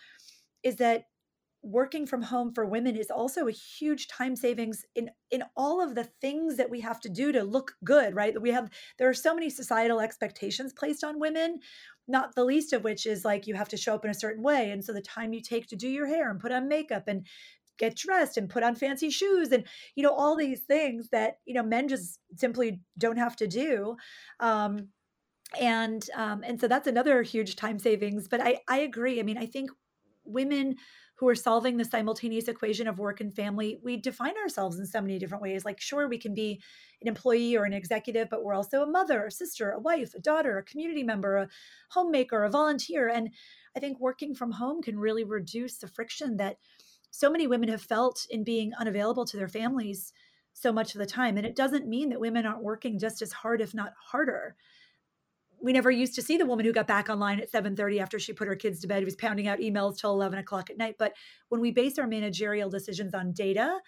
is 0.63 0.77
that 0.77 1.05
working 1.63 2.07
from 2.07 2.23
home 2.23 2.53
for 2.55 2.65
women 2.65 2.97
is 2.97 3.11
also 3.11 3.47
a 3.47 3.53
huge 3.53 4.09
time 4.09 4.35
savings 4.35 4.85
in 4.95 5.11
in 5.31 5.43
all 5.57 5.83
of 5.83 5.95
the 5.95 6.05
things 6.21 6.57
that 6.57 6.71
we 6.71 6.81
have 6.81 6.99
to 7.01 7.09
do 7.11 7.33
to 7.33 7.43
look 7.43 7.75
good 7.85 8.15
right? 8.15 8.41
We 8.41 8.51
have 8.51 8.71
there 8.99 9.09
are 9.09 9.15
so 9.15 9.35
many 9.35 9.51
societal 9.51 10.01
expectations 10.01 10.73
placed 10.73 11.05
on 11.05 11.21
women 11.21 11.59
not 12.09 12.35
the 12.35 12.45
least 12.45 12.73
of 12.73 12.83
which 12.83 13.05
is 13.05 13.25
like 13.25 13.47
you 13.47 13.55
have 13.55 13.69
to 13.69 13.77
show 13.77 13.95
up 13.95 14.05
in 14.05 14.11
a 14.11 14.15
certain 14.15 14.43
way 14.43 14.71
and 14.71 14.83
so 14.83 14.93
the 14.93 15.03
time 15.03 15.35
you 15.35 15.43
take 15.43 15.67
to 15.69 15.77
do 15.77 15.89
your 15.89 16.07
hair 16.07 16.31
and 16.31 16.41
put 16.41 16.53
on 16.53 16.67
makeup 16.67 17.05
and 17.09 17.27
get 17.81 17.97
dressed 17.97 18.37
and 18.37 18.49
put 18.49 18.63
on 18.63 18.77
fancy 18.77 19.11
shoes 19.11 19.51
and 19.51 19.65
you 19.97 20.05
know 20.05 20.15
all 20.15 20.37
these 20.37 20.61
things 20.61 21.09
that 21.11 21.39
you 21.47 21.55
know 21.55 21.63
men 21.63 21.89
just 21.89 22.21
simply 22.37 22.81
don't 22.99 23.17
have 23.17 23.35
to 23.35 23.49
do 23.49 23.97
um 24.39 24.89
and 25.61 26.09
um 26.15 26.45
and 26.47 26.61
so 26.61 26.69
that's 26.69 26.87
another 26.87 27.23
huge 27.23 27.57
time 27.57 27.79
savings 27.79 28.29
but 28.29 28.41
i 28.41 28.61
i 28.69 28.79
agree 28.79 29.19
i 29.19 29.23
mean 29.23 29.39
i 29.39 29.47
think 29.47 29.71
women 30.25 30.77
who 31.21 31.29
are 31.29 31.35
solving 31.35 31.77
the 31.77 31.85
simultaneous 31.85 32.49
equation 32.49 32.89
of 32.89 32.99
work 32.99 33.21
and 33.21 33.35
family, 33.35 33.79
we 33.85 33.99
define 33.99 34.33
ourselves 34.43 34.79
in 34.79 34.87
so 34.87 35.03
many 35.03 35.19
different 35.19 35.43
ways. 35.43 35.67
Like, 35.67 35.79
sure, 35.79 36.09
we 36.09 36.17
can 36.17 36.33
be 36.33 36.63
an 37.03 37.09
employee 37.09 37.55
or 37.59 37.65
an 37.65 37.75
executive, 37.75 38.31
but 38.31 38.43
we're 38.43 38.55
also 38.55 38.83
a 38.83 38.91
mother, 38.91 39.27
a 39.27 39.31
sister, 39.31 39.73
a 39.73 39.79
wife, 39.79 40.15
a 40.15 40.19
daughter, 40.19 40.57
a 40.57 40.63
community 40.63 41.03
member, 41.03 41.37
a 41.37 41.49
homemaker, 41.91 42.43
a 42.45 42.51
volunteer. 42.51 43.07
And 43.07 43.29
I 43.77 43.81
think 43.81 44.01
working 44.01 44.35
from 44.35 44.53
home 44.53 44.81
can 44.81 44.99
really 44.99 45.25
reduce 45.25 45.77
the 45.77 45.89
friction 45.89 46.39
that 46.39 46.57
so 47.11 47.31
many 47.31 47.47
women 47.47 47.69
have 47.69 47.83
felt 47.83 48.27
in 48.31 48.45
being 48.45 48.73
unavailable 48.79 49.25
to 49.27 49.37
their 49.37 49.49
families 49.49 50.13
so 50.53 50.73
much 50.73 50.95
of 50.95 50.99
the 50.99 51.07
time. 51.07 51.37
And 51.37 51.47
it 51.47 51.57
doesn't 51.57 51.89
mean 51.89 52.11
that 52.11 52.21
women 52.21 52.47
aren't 52.47 52.63
working 52.63 52.99
just 52.99 53.23
as 53.23 53.33
hard, 53.33 53.61
if 53.61 53.75
not 53.75 53.93
harder 54.11 54.57
we 55.63 55.73
never 55.73 55.91
used 55.91 56.15
to 56.15 56.23
see 56.23 56.37
the 56.37 56.47
woman 56.47 56.65
who 56.65 56.73
got 56.73 56.87
back 56.87 57.09
online 57.09 57.39
at 57.41 57.53
7.30 57.53 58.01
after 58.01 58.19
she 58.19 58.33
put 58.33 58.49
her 58.49 58.57
kids 58.57 58.81
to 58.81 58.87
bed 58.87 59.01
who 59.01 59.05
was 59.05 59.17
pounding 59.17 59.47
out 59.47 59.59
emails 59.59 59.99
till 59.99 60.13
11 60.13 60.39
o'clock 60.39 60.71
at 60.71 60.79
night 60.79 60.97
but 60.99 61.13
when 61.49 61.61
we 61.61 61.71
base 61.71 61.99
our 61.99 62.07
managerial 62.07 62.71
decisions 62.71 63.15
on 63.15 63.33
data 63.33 63.79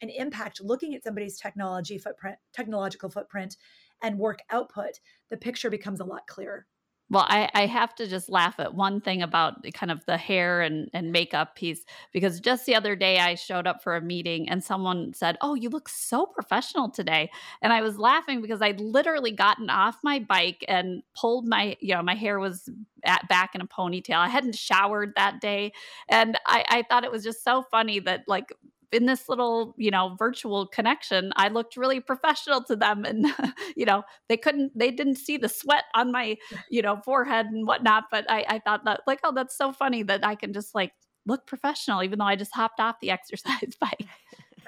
and 0.00 0.10
impact 0.10 0.60
looking 0.62 0.94
at 0.94 1.04
somebody's 1.04 1.38
technology 1.38 1.98
footprint 1.98 2.36
technological 2.52 3.10
footprint 3.10 3.56
and 4.02 4.18
work 4.18 4.40
output 4.50 5.00
the 5.30 5.36
picture 5.36 5.70
becomes 5.70 6.00
a 6.00 6.04
lot 6.04 6.26
clearer 6.26 6.66
Well, 7.10 7.26
I, 7.28 7.50
I 7.52 7.66
have 7.66 7.94
to 7.96 8.06
just 8.06 8.30
laugh 8.30 8.54
at 8.58 8.74
one 8.74 9.02
thing 9.02 9.20
about 9.20 9.64
kind 9.74 9.92
of 9.92 10.02
the 10.06 10.16
hair 10.16 10.62
and, 10.62 10.88
and 10.94 11.12
makeup 11.12 11.54
piece 11.56 11.84
because 12.10 12.40
just 12.40 12.64
the 12.64 12.74
other 12.74 12.96
day 12.96 13.18
I 13.18 13.34
showed 13.34 13.66
up 13.66 13.82
for 13.82 13.96
a 13.96 14.00
meeting 14.00 14.48
and 14.48 14.64
someone 14.64 15.12
said, 15.12 15.36
Oh, 15.42 15.54
you 15.54 15.68
look 15.68 15.90
so 15.90 16.24
professional 16.24 16.88
today. 16.88 17.30
And 17.60 17.70
I 17.70 17.82
was 17.82 17.98
laughing 17.98 18.40
because 18.40 18.62
I'd 18.62 18.80
literally 18.80 19.30
gotten 19.30 19.68
off 19.68 19.98
my 20.02 20.20
bike 20.20 20.64
and 20.68 21.02
pulled 21.14 21.46
my, 21.46 21.76
you 21.80 21.94
know, 21.94 22.02
my 22.02 22.14
hair 22.14 22.38
was 22.38 22.70
at, 23.04 23.28
back 23.28 23.54
in 23.54 23.60
a 23.60 23.66
ponytail. 23.66 24.16
I 24.16 24.28
hadn't 24.28 24.56
showered 24.56 25.12
that 25.16 25.38
day. 25.42 25.72
And 26.08 26.38
I, 26.46 26.64
I 26.66 26.82
thought 26.88 27.04
it 27.04 27.12
was 27.12 27.24
just 27.24 27.44
so 27.44 27.62
funny 27.70 28.00
that 28.00 28.24
like 28.26 28.52
in 28.92 29.06
this 29.06 29.28
little 29.28 29.74
you 29.76 29.90
know 29.90 30.14
virtual 30.18 30.66
connection 30.66 31.32
i 31.36 31.48
looked 31.48 31.76
really 31.76 32.00
professional 32.00 32.62
to 32.62 32.76
them 32.76 33.04
and 33.04 33.26
you 33.76 33.84
know 33.84 34.02
they 34.28 34.36
couldn't 34.36 34.76
they 34.76 34.90
didn't 34.90 35.16
see 35.16 35.36
the 35.36 35.48
sweat 35.48 35.84
on 35.94 36.12
my 36.12 36.36
you 36.70 36.82
know 36.82 36.96
forehead 37.04 37.46
and 37.46 37.66
whatnot 37.66 38.04
but 38.10 38.30
i 38.30 38.44
i 38.48 38.58
thought 38.58 38.84
that 38.84 39.00
like 39.06 39.20
oh 39.24 39.32
that's 39.32 39.56
so 39.56 39.72
funny 39.72 40.02
that 40.02 40.24
i 40.24 40.34
can 40.34 40.52
just 40.52 40.74
like 40.74 40.92
look 41.26 41.46
professional 41.46 42.02
even 42.02 42.18
though 42.18 42.24
i 42.24 42.36
just 42.36 42.54
hopped 42.54 42.80
off 42.80 42.96
the 43.00 43.10
exercise 43.18 43.76
bike. 43.80 44.06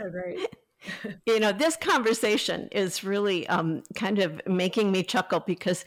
Oh, 0.01 0.11
great 0.11 0.49
you 1.27 1.41
know, 1.41 1.53
this 1.53 1.77
conversation 1.77 2.69
is 2.73 3.05
really 3.05 3.47
um, 3.49 3.83
kind 3.95 4.19
of 4.19 4.41
making 4.47 4.93
me 4.93 5.03
chuckle 5.03 5.41
because 5.41 5.85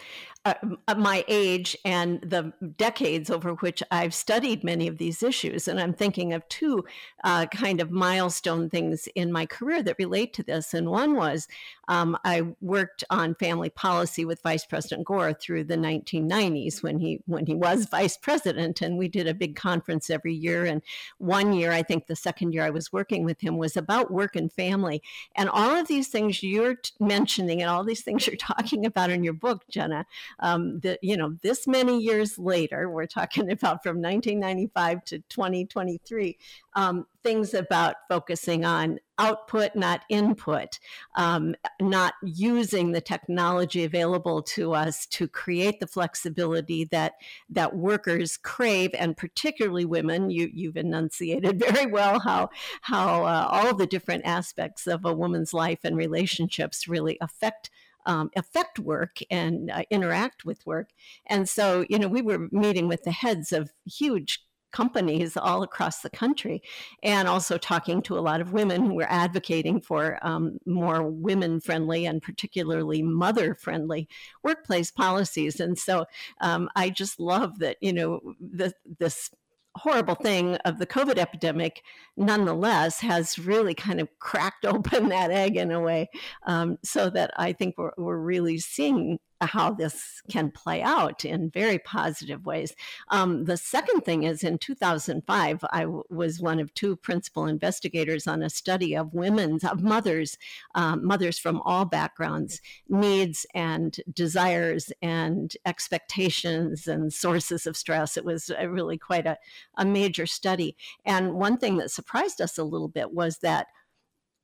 uh, 0.47 0.95
my 0.95 1.25
age 1.27 1.77
and 1.83 2.21
the 2.21 2.53
decades 2.77 3.29
over 3.29 3.53
which 3.55 3.83
I've 3.91 4.13
studied 4.13 4.63
many 4.63 4.87
of 4.87 4.97
these 4.97 5.21
issues. 5.21 5.67
And 5.67 5.79
I'm 5.79 5.93
thinking 5.93 6.33
of 6.33 6.47
two 6.47 6.85
uh, 7.23 7.47
kind 7.47 7.81
of 7.81 7.91
milestone 7.91 8.69
things 8.69 9.07
in 9.15 9.31
my 9.31 9.45
career 9.45 9.83
that 9.83 9.97
relate 9.99 10.33
to 10.35 10.43
this. 10.43 10.73
And 10.73 10.89
one 10.89 11.15
was 11.15 11.47
um, 11.87 12.17
I 12.23 12.43
worked 12.61 13.03
on 13.09 13.35
family 13.35 13.69
policy 13.69 14.25
with 14.25 14.41
Vice 14.41 14.65
President 14.65 15.05
Gore 15.05 15.33
through 15.33 15.65
the 15.65 15.77
1990s 15.77 16.83
when 16.83 16.99
he 16.99 17.21
when 17.25 17.45
he 17.45 17.55
was 17.55 17.85
vice 17.91 18.17
president, 18.17 18.81
and 18.81 18.97
we 18.97 19.07
did 19.07 19.27
a 19.27 19.33
big 19.33 19.55
conference 19.55 20.09
every 20.09 20.33
year. 20.33 20.65
And 20.65 20.81
one 21.17 21.53
year, 21.53 21.71
I 21.71 21.83
think 21.83 22.07
the 22.07 22.15
second 22.15 22.53
year 22.53 22.63
I 22.63 22.69
was 22.69 22.91
working 22.91 23.23
with 23.23 23.39
him 23.41 23.57
was 23.57 23.77
about 23.77 24.11
work 24.11 24.35
and 24.35 24.51
family, 24.51 25.01
and 25.35 25.49
all 25.49 25.75
of 25.75 25.87
these 25.87 26.09
things 26.09 26.43
you're 26.43 26.75
t- 26.75 26.91
mentioning, 26.99 27.61
and 27.61 27.69
all 27.69 27.83
these 27.83 28.01
things 28.01 28.27
you're 28.27 28.35
talking 28.37 28.85
about 28.85 29.09
in 29.09 29.23
your 29.23 29.33
book, 29.33 29.63
Jenna 29.69 30.05
um, 30.39 30.79
that 30.81 30.99
you 31.01 31.17
know 31.17 31.35
this 31.41 31.67
many 31.67 31.99
years 31.99 32.37
later 32.37 32.89
we're 32.89 33.05
talking 33.05 33.51
about 33.51 33.83
from 33.83 34.01
1995 34.01 35.03
to 35.05 35.19
2023 35.29 36.37
um, 36.73 37.05
things 37.23 37.53
about 37.53 37.95
focusing 38.07 38.63
on 38.63 38.99
output 39.19 39.75
not 39.75 40.01
input 40.09 40.79
um, 41.15 41.55
not 41.81 42.13
using 42.23 42.91
the 42.91 43.01
technology 43.01 43.83
available 43.83 44.41
to 44.41 44.73
us 44.73 45.05
to 45.07 45.27
create 45.27 45.79
the 45.79 45.87
flexibility 45.87 46.85
that 46.85 47.13
that 47.49 47.75
workers 47.75 48.37
crave 48.37 48.91
and 48.93 49.17
particularly 49.17 49.85
women. 49.85 50.29
You 50.29 50.49
you've 50.53 50.77
enunciated 50.77 51.59
very 51.71 51.85
well 51.85 52.19
how 52.19 52.49
how 52.81 53.25
uh, 53.25 53.47
all 53.49 53.75
the 53.75 53.87
different 53.87 54.25
aspects 54.25 54.87
of 54.87 55.05
a 55.05 55.13
woman's 55.13 55.53
life 55.53 55.79
and 55.83 55.97
relationships 55.97 56.87
really 56.87 57.17
affect 57.21 57.69
um, 58.07 58.31
affect 58.35 58.79
work 58.79 59.19
and 59.29 59.69
uh, 59.69 59.83
interact 59.91 60.45
with 60.45 60.65
work. 60.65 60.89
And 61.27 61.47
so, 61.47 61.85
you 61.89 61.99
know, 61.99 62.07
we 62.07 62.23
were 62.23 62.47
meeting 62.51 62.87
with 62.87 63.03
the 63.03 63.11
heads 63.11 63.51
of 63.51 63.71
huge 63.85 64.41
companies 64.71 65.37
all 65.37 65.63
across 65.63 66.01
the 66.01 66.09
country 66.09 66.61
and 67.01 67.27
also 67.27 67.57
talking 67.57 68.01
to 68.01 68.17
a 68.17 68.19
lot 68.19 68.41
of 68.41 68.53
women 68.53 68.85
who 68.85 68.95
were 68.95 69.09
advocating 69.09 69.79
for 69.79 70.19
um, 70.21 70.57
more 70.65 71.03
women 71.03 71.59
friendly 71.59 72.05
and 72.05 72.21
particularly 72.21 73.01
mother 73.01 73.55
friendly 73.55 74.07
workplace 74.43 74.91
policies 74.91 75.61
and 75.61 75.79
so 75.79 76.05
um, 76.41 76.69
i 76.75 76.89
just 76.89 77.17
love 77.17 77.57
that 77.59 77.77
you 77.79 77.93
know 77.93 78.19
the, 78.41 78.73
this 78.99 79.31
horrible 79.77 80.15
thing 80.15 80.55
of 80.65 80.79
the 80.79 80.87
COVID 80.87 81.17
epidemic, 81.17 81.83
nonetheless, 82.15 82.99
has 82.99 83.39
really 83.39 83.73
kind 83.73 83.99
of 83.99 84.09
cracked 84.19 84.65
open 84.65 85.09
that 85.09 85.31
egg 85.31 85.55
in 85.57 85.71
a 85.71 85.79
way, 85.79 86.09
um, 86.45 86.77
so 86.83 87.09
that 87.09 87.31
I 87.37 87.53
think 87.53 87.77
we're, 87.77 87.91
we're 87.97 88.17
really 88.17 88.57
seeing 88.57 89.19
how 89.41 89.71
this 89.71 90.21
can 90.29 90.51
play 90.51 90.81
out 90.81 91.23
in 91.23 91.49
very 91.49 91.79
positive 91.79 92.45
ways. 92.45 92.75
Um, 93.09 93.45
the 93.45 93.57
second 93.57 94.01
thing 94.01 94.23
is 94.23 94.43
in 94.43 94.57
2005, 94.57 95.65
I 95.71 95.81
w- 95.81 96.03
was 96.09 96.41
one 96.41 96.59
of 96.59 96.73
two 96.73 96.95
principal 96.95 97.45
investigators 97.45 98.27
on 98.27 98.41
a 98.41 98.49
study 98.49 98.95
of 98.95 99.13
women's, 99.13 99.63
of 99.63 99.81
mothers, 99.81 100.37
um, 100.75 101.05
mothers 101.05 101.37
from 101.37 101.61
all 101.61 101.85
backgrounds, 101.85 102.61
needs 102.87 103.45
and 103.53 103.97
desires 104.13 104.91
and 105.01 105.55
expectations 105.65 106.87
and 106.87 107.13
sources 107.13 107.67
of 107.67 107.77
stress. 107.77 108.17
It 108.17 108.25
was 108.25 108.49
really 108.67 108.97
quite 108.97 109.27
a, 109.27 109.37
a 109.77 109.85
major 109.85 110.25
study. 110.25 110.75
And 111.05 111.33
one 111.33 111.57
thing 111.57 111.77
that 111.77 111.91
surprised 111.91 112.41
us 112.41 112.57
a 112.57 112.63
little 112.63 112.87
bit 112.87 113.11
was 113.11 113.39
that 113.39 113.67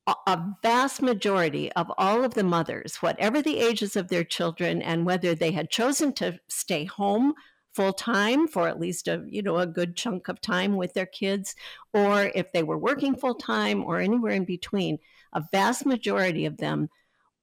a 0.08 0.44
vast 0.62 1.02
majority 1.02 1.72
of 1.74 1.92
all 1.98 2.24
of 2.26 2.34
the 2.34 2.44
mothers, 2.44 2.98
whatever 2.98 3.42
the 3.42 3.60
ages 3.60 3.96
of 3.96 4.10
their 4.10 4.24
children, 4.24 4.82
and 4.82 5.06
whether 5.06 5.34
they 5.34 5.52
had 5.52 5.70
chosen 5.70 6.14
to 6.14 6.40
stay 6.50 6.86
home 6.86 7.34
full 7.74 7.94
time 7.94 8.48
for 8.48 8.68
at 8.68 8.80
least 8.80 9.08
a 9.08 9.24
you 9.28 9.42
know 9.42 9.58
a 9.58 9.66
good 9.66 9.96
chunk 9.96 10.28
of 10.28 10.42
time 10.42 10.76
with 10.76 10.94
their 10.94 11.06
kids, 11.06 11.56
or 11.94 12.32
if 12.36 12.52
they 12.52 12.64
were 12.64 12.78
working 12.78 13.16
full 13.16 13.36
time 13.36 13.84
or 13.84 14.00
anywhere 14.00 14.34
in 14.34 14.46
between, 14.46 15.00
a 15.34 15.44
vast 15.52 15.86
majority 15.86 16.46
of 16.46 16.58
them 16.58 16.90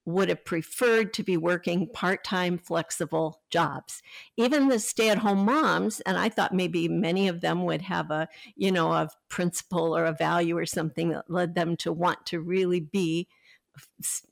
would 0.05 0.29
have 0.29 0.43
preferred 0.43 1.13
to 1.13 1.23
be 1.23 1.37
working 1.37 1.87
part-time 1.87 2.57
flexible 2.57 3.41
jobs 3.49 4.01
even 4.37 4.67
the 4.67 4.79
stay-at-home 4.79 5.45
moms 5.45 5.99
and 6.01 6.17
i 6.17 6.27
thought 6.27 6.53
maybe 6.53 6.87
many 6.87 7.27
of 7.27 7.41
them 7.41 7.63
would 7.63 7.81
have 7.81 8.09
a 8.11 8.27
you 8.55 8.71
know 8.71 8.91
a 8.91 9.09
principle 9.29 9.95
or 9.95 10.05
a 10.05 10.13
value 10.13 10.57
or 10.57 10.65
something 10.65 11.09
that 11.09 11.29
led 11.29 11.55
them 11.55 11.75
to 11.75 11.91
want 11.91 12.25
to 12.25 12.39
really 12.39 12.79
be 12.79 13.27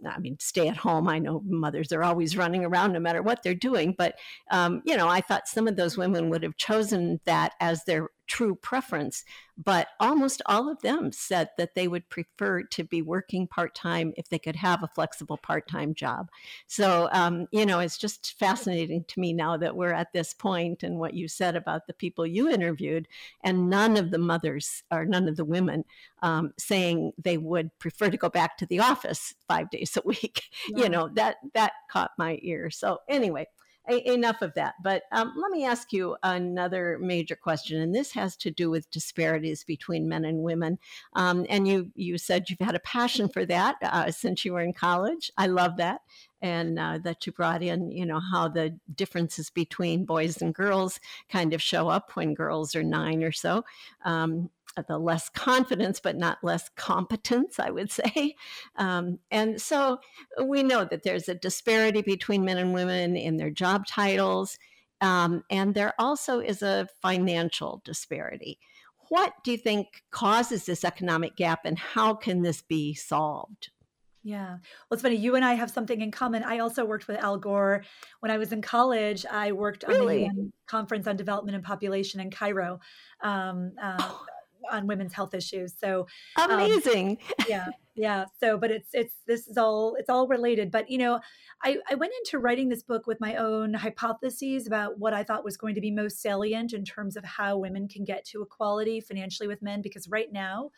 I 0.06 0.20
mean, 0.20 0.38
stay 0.40 0.68
at 0.68 0.78
home. 0.78 1.08
I 1.08 1.20
know 1.20 1.42
mothers 1.46 1.92
are 1.92 2.04
always 2.04 2.36
running 2.36 2.66
around 2.66 2.94
no 2.94 3.00
matter 3.00 3.22
what 3.22 3.44
they're 3.44 3.54
doing, 3.54 3.96
but 3.98 4.16
um, 4.52 4.82
you 4.86 4.98
know, 4.98 5.08
I 5.08 5.22
thought 5.22 5.48
some 5.48 5.68
of 5.68 5.76
those 5.76 5.98
women 5.98 6.30
would 6.30 6.44
have 6.44 6.58
chosen 6.58 7.20
that 7.26 7.54
as 7.60 7.84
their 7.86 8.10
true 8.30 8.56
preference, 8.56 9.26
but 9.58 9.88
almost 10.00 10.42
all 10.46 10.70
of 10.70 10.82
them 10.82 11.12
said 11.12 11.50
that 11.58 11.76
they 11.76 11.88
would 11.88 12.08
prefer 12.10 12.62
to 12.64 12.84
be 12.84 13.02
working 13.02 13.48
part 13.48 13.76
time 13.76 14.14
if 14.16 14.30
they 14.30 14.40
could 14.40 14.56
have 14.56 14.84
a 14.84 14.88
flexible 14.88 15.38
part 15.38 15.68
time 15.68 15.94
job. 15.94 16.30
So, 16.68 17.10
um, 17.12 17.48
you 17.52 17.66
know, 17.66 17.80
it's 17.80 17.98
just 17.98 18.36
fascinating 18.40 19.04
to 19.10 19.20
me 19.20 19.34
now 19.34 19.58
that 19.58 19.76
we're 19.76 19.94
at 19.94 20.14
this 20.14 20.34
point 20.34 20.84
and 20.84 21.00
what 21.00 21.16
you 21.16 21.28
said 21.28 21.56
about 21.56 21.88
the 21.88 21.94
people 21.94 22.26
you 22.26 22.50
interviewed, 22.50 23.08
and 23.44 23.70
none 23.70 23.98
of 23.98 24.12
the 24.12 24.20
mothers 24.20 24.84
or 24.92 25.06
none 25.06 25.28
of 25.28 25.36
the 25.36 25.46
women 25.46 25.84
um, 26.22 26.54
saying 26.58 27.12
they 27.18 27.38
would 27.38 27.78
prefer 27.80 28.10
to 28.10 28.18
go 28.18 28.30
back 28.30 28.58
to 28.58 28.66
the 28.68 28.80
office 28.80 29.34
five 29.48 29.70
days 29.72 29.98
a 29.98 30.08
week. 30.08 30.44
Yeah. 30.70 30.84
You 30.90 30.90
know, 30.90 31.10
that 31.16 31.36
that 31.56 31.74
caught 31.92 32.12
my 32.18 32.40
ear. 32.42 32.72
So, 32.72 33.00
anyway, 33.10 33.48
enough 33.90 34.42
of 34.42 34.54
that. 34.56 34.76
But 34.84 35.04
um, 35.12 35.34
let 35.38 35.52
me 35.52 35.66
ask 35.66 35.92
you 35.94 36.16
another 36.24 36.98
major 37.00 37.36
question, 37.36 37.82
and 37.82 37.94
this 37.94 38.12
has 38.14 38.36
to 38.38 38.52
do 38.52 38.70
with 38.70 38.90
disparities 38.92 39.64
between 39.64 40.08
men 40.08 40.26
and 40.26 40.44
women. 40.44 40.80
Um, 41.14 41.46
and 41.50 41.68
you 41.68 41.92
you 41.96 42.18
said 42.18 42.50
you've 42.50 42.60
had 42.60 42.76
a 42.76 42.80
passion 42.80 43.30
for 43.30 43.46
that 43.46 43.76
uh, 43.82 44.12
since 44.12 44.46
you 44.46 44.54
were 44.54 44.62
in 44.62 44.74
college. 44.74 45.32
I 45.38 45.48
love 45.48 45.78
that, 45.78 46.02
and 46.42 46.80
uh, 46.80 47.00
that 47.04 47.26
you 47.26 47.34
brought 47.34 47.62
in, 47.62 47.92
you 47.92 48.06
know, 48.06 48.20
how 48.20 48.48
the 48.48 48.78
differences 48.96 49.50
between 49.50 50.06
boys 50.06 50.42
and 50.42 50.54
girls 50.54 51.00
kind 51.30 51.54
of 51.54 51.62
show 51.62 51.90
up 51.90 52.16
when 52.16 52.34
girls 52.34 52.76
are 52.76 52.84
nine 52.84 53.24
or 53.24 53.32
so. 53.32 53.66
Um, 54.06 54.50
the 54.88 54.98
less 54.98 55.30
confidence, 55.30 56.00
but 56.00 56.16
not 56.16 56.44
less 56.44 56.70
competence, 56.76 57.60
I 57.60 57.70
would 57.70 57.92
say. 57.92 58.36
Um, 58.76 59.20
and 59.30 59.62
so 59.62 60.00
we 60.42 60.64
know 60.64 60.86
that 60.86 61.04
there's 61.04 61.28
a 61.28 61.36
disparity 61.36 62.02
between 62.02 62.46
men 62.46 62.58
and 62.58 62.74
women 62.74 63.18
in 63.18 63.36
their 63.36 63.50
job 63.50 63.86
titles. 63.86 64.58
Um, 65.02 65.44
and 65.50 65.74
there 65.74 65.94
also 66.00 66.40
is 66.40 66.62
a 66.62 66.88
financial 67.02 67.82
disparity. 67.84 68.58
What 69.10 69.34
do 69.44 69.52
you 69.52 69.58
think 69.58 70.04
causes 70.12 70.66
this 70.66 70.86
economic 70.86 71.36
gap, 71.36 71.62
and 71.66 71.78
how 71.78 72.14
can 72.14 72.42
this 72.42 72.62
be 72.62 72.94
solved? 72.94 73.70
Yeah. 74.24 74.50
Well, 74.50 74.60
it's 74.92 75.02
funny. 75.02 75.16
You 75.16 75.36
and 75.36 75.46
I 75.46 75.54
have 75.54 75.72
something 75.72 76.02
in 76.02 76.12
common. 76.12 76.44
I 76.44 76.60
also 76.60 76.86
worked 76.86 77.08
with 77.08 77.18
Al 77.18 77.38
Gore. 77.38 77.84
When 78.20 78.32
I 78.32 78.38
was 78.38 78.52
in 78.52 78.62
college, 78.62 79.26
I 79.26 79.54
worked 79.54 79.86
really? 79.88 80.26
on 80.26 80.36
the 80.36 80.52
Conference 80.68 81.08
on 81.08 81.16
Development 81.16 81.56
and 81.56 81.64
Population 81.64 82.20
in 82.20 82.30
Cairo. 82.30 82.80
Um, 83.22 83.72
uh, 83.82 84.14
on 84.72 84.88
women's 84.88 85.14
health 85.14 85.34
issues. 85.34 85.74
So 85.80 86.08
um, 86.38 86.52
amazing. 86.52 87.18
Um, 87.40 87.46
yeah. 87.48 87.68
Yeah. 87.96 88.26
So, 88.40 88.58
but 88.58 88.72
it's, 88.72 88.92
it's, 88.94 89.14
this 89.28 89.50
is 89.50 89.58
all, 89.58 89.96
it's 89.96 90.10
all 90.10 90.26
related. 90.26 90.72
But, 90.72 90.90
you 90.90 90.98
know, 90.98 91.20
I, 91.66 91.80
I 91.90 91.96
went 91.96 92.14
into 92.20 92.40
writing 92.40 92.70
this 92.70 92.82
book 92.82 93.08
with 93.08 93.20
my 93.20 93.36
own 93.36 93.74
hypotheses 93.74 94.68
about 94.68 94.98
what 94.98 95.14
I 95.14 95.22
thought 95.22 95.44
was 95.44 95.58
going 95.58 95.76
to 95.76 95.82
be 95.82 95.92
most 95.92 96.22
salient 96.22 96.72
in 96.72 96.86
terms 96.86 97.18
of 97.18 97.26
how 97.26 97.58
women 97.58 97.90
can 97.90 98.06
get 98.06 98.24
to 98.28 98.42
equality 98.42 99.02
financially 99.02 99.50
with 99.50 99.62
men. 99.62 99.82
Because 99.82 100.08
right 100.08 100.32
now, 100.32 100.70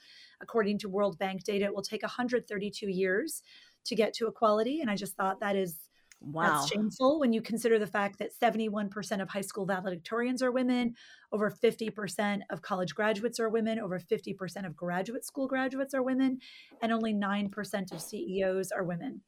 according 0.42 0.80
to 0.80 0.90
World 0.90 1.20
Bank 1.20 1.44
data, 1.44 1.66
it 1.66 1.76
will 1.76 1.84
take 1.84 2.02
132 2.02 2.88
years 2.88 3.44
to 3.86 3.96
get 3.96 4.16
to 4.16 4.26
equality. 4.26 4.82
And 4.82 4.90
I 4.90 4.96
just 4.96 5.16
thought 5.16 5.42
that 5.42 5.56
is 5.56 5.78
Wow. 6.22 6.44
That's 6.44 6.72
shameful 6.72 7.20
when 7.20 7.34
you 7.34 7.42
consider 7.42 7.80
the 7.80 7.88
fact 7.88 8.20
that 8.20 8.30
71% 8.40 9.22
of 9.22 9.30
high 9.30 9.42
school 9.42 9.66
valedictorians 9.66 10.44
are 10.44 10.52
women, 10.52 10.94
over 11.32 11.50
50% 11.50 12.42
of 12.52 12.62
college 12.62 12.94
graduates 12.94 13.40
are 13.40 13.50
women, 13.50 13.80
over 13.80 14.00
50% 14.00 14.66
of 14.68 14.76
graduate 14.76 15.26
school 15.26 15.48
graduates 15.48 15.96
are 15.96 16.04
women, 16.04 16.40
and 16.84 16.92
only 16.92 17.14
9% 17.14 17.92
of 17.92 18.02
CEOs 18.02 18.72
are 18.72 18.84
women 18.84 19.22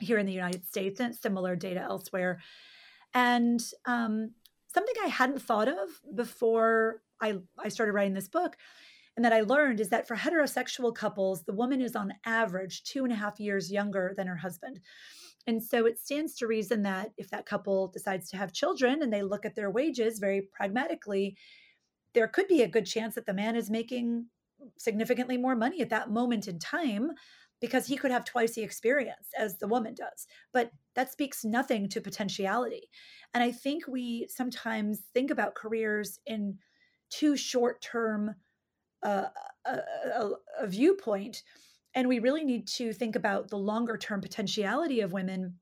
here 0.00 0.18
in 0.18 0.26
the 0.26 0.32
United 0.32 0.66
States, 0.66 0.98
and 1.00 1.14
similar 1.14 1.54
data 1.54 1.80
elsewhere. 1.80 2.40
And 3.14 3.62
um, 3.86 4.32
something 4.66 4.94
I 5.04 5.08
hadn't 5.08 5.40
thought 5.40 5.68
of 5.68 5.88
before 6.14 7.02
I, 7.22 7.36
I 7.58 7.68
started 7.68 7.92
writing 7.92 8.14
this 8.14 8.28
book 8.28 8.56
and 9.16 9.24
that 9.24 9.32
I 9.32 9.40
learned 9.40 9.80
is 9.80 9.88
that 9.88 10.06
for 10.06 10.16
heterosexual 10.16 10.94
couples, 10.94 11.44
the 11.44 11.54
woman 11.54 11.80
is 11.80 11.96
on 11.96 12.12
average 12.26 12.82
two 12.84 13.04
and 13.04 13.12
a 13.12 13.16
half 13.16 13.40
years 13.40 13.72
younger 13.72 14.12
than 14.16 14.26
her 14.26 14.36
husband. 14.36 14.80
And 15.46 15.62
so 15.62 15.86
it 15.86 15.98
stands 15.98 16.34
to 16.36 16.46
reason 16.46 16.82
that 16.82 17.12
if 17.16 17.30
that 17.30 17.46
couple 17.46 17.88
decides 17.88 18.30
to 18.30 18.36
have 18.36 18.52
children 18.52 19.02
and 19.02 19.12
they 19.12 19.22
look 19.22 19.44
at 19.44 19.54
their 19.54 19.70
wages 19.70 20.18
very 20.18 20.48
pragmatically, 20.52 21.36
there 22.14 22.28
could 22.28 22.48
be 22.48 22.62
a 22.62 22.68
good 22.68 22.86
chance 22.86 23.14
that 23.14 23.26
the 23.26 23.34
man 23.34 23.56
is 23.56 23.70
making 23.70 24.26
significantly 24.78 25.36
more 25.36 25.54
money 25.54 25.82
at 25.82 25.90
that 25.90 26.10
moment 26.10 26.48
in 26.48 26.58
time 26.58 27.10
because 27.60 27.86
he 27.86 27.96
could 27.96 28.10
have 28.10 28.24
twice 28.24 28.54
the 28.54 28.62
experience 28.62 29.28
as 29.38 29.58
the 29.58 29.68
woman 29.68 29.94
does. 29.94 30.26
But 30.52 30.70
that 30.94 31.12
speaks 31.12 31.44
nothing 31.44 31.88
to 31.90 32.00
potentiality. 32.00 32.88
And 33.32 33.42
I 33.42 33.52
think 33.52 33.86
we 33.86 34.26
sometimes 34.28 35.02
think 35.14 35.30
about 35.30 35.54
careers 35.54 36.18
in 36.26 36.58
too 37.10 37.36
short 37.36 37.80
term 37.80 38.34
uh, 39.02 39.26
a, 39.64 39.70
a, 39.70 40.30
a 40.60 40.66
viewpoint 40.66 41.42
and 41.96 42.06
we 42.06 42.18
really 42.18 42.44
need 42.44 42.68
to 42.68 42.92
think 42.92 43.16
about 43.16 43.48
the 43.48 43.56
longer 43.56 43.96
term 43.96 44.20
potentiality 44.20 45.00
of 45.00 45.14
women 45.14 45.54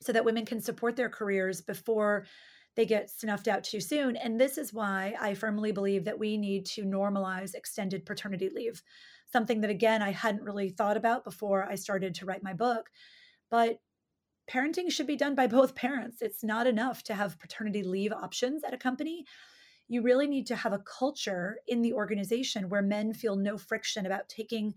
so 0.00 0.12
that 0.12 0.24
women 0.24 0.46
can 0.46 0.60
support 0.60 0.96
their 0.96 1.10
careers 1.10 1.60
before 1.60 2.26
they 2.74 2.86
get 2.86 3.10
snuffed 3.10 3.46
out 3.46 3.62
too 3.62 3.80
soon. 3.80 4.16
And 4.16 4.40
this 4.40 4.58
is 4.58 4.72
why 4.72 5.14
I 5.20 5.34
firmly 5.34 5.70
believe 5.70 6.06
that 6.06 6.18
we 6.18 6.38
need 6.38 6.66
to 6.66 6.82
normalize 6.82 7.54
extended 7.54 8.04
paternity 8.04 8.48
leave, 8.52 8.82
something 9.30 9.60
that, 9.60 9.70
again, 9.70 10.02
I 10.02 10.10
hadn't 10.10 10.42
really 10.42 10.70
thought 10.70 10.96
about 10.96 11.22
before 11.22 11.68
I 11.70 11.76
started 11.76 12.14
to 12.16 12.26
write 12.26 12.42
my 12.42 12.54
book. 12.54 12.88
But 13.50 13.78
parenting 14.50 14.90
should 14.90 15.06
be 15.06 15.16
done 15.16 15.34
by 15.34 15.46
both 15.48 15.74
parents. 15.76 16.22
It's 16.22 16.42
not 16.42 16.66
enough 16.66 17.02
to 17.04 17.14
have 17.14 17.38
paternity 17.38 17.82
leave 17.82 18.12
options 18.12 18.64
at 18.64 18.74
a 18.74 18.78
company. 18.78 19.24
You 19.86 20.00
really 20.00 20.26
need 20.26 20.46
to 20.46 20.56
have 20.56 20.72
a 20.72 20.82
culture 20.98 21.58
in 21.68 21.82
the 21.82 21.92
organization 21.92 22.70
where 22.70 22.82
men 22.82 23.12
feel 23.12 23.36
no 23.36 23.58
friction 23.58 24.06
about 24.06 24.30
taking 24.30 24.74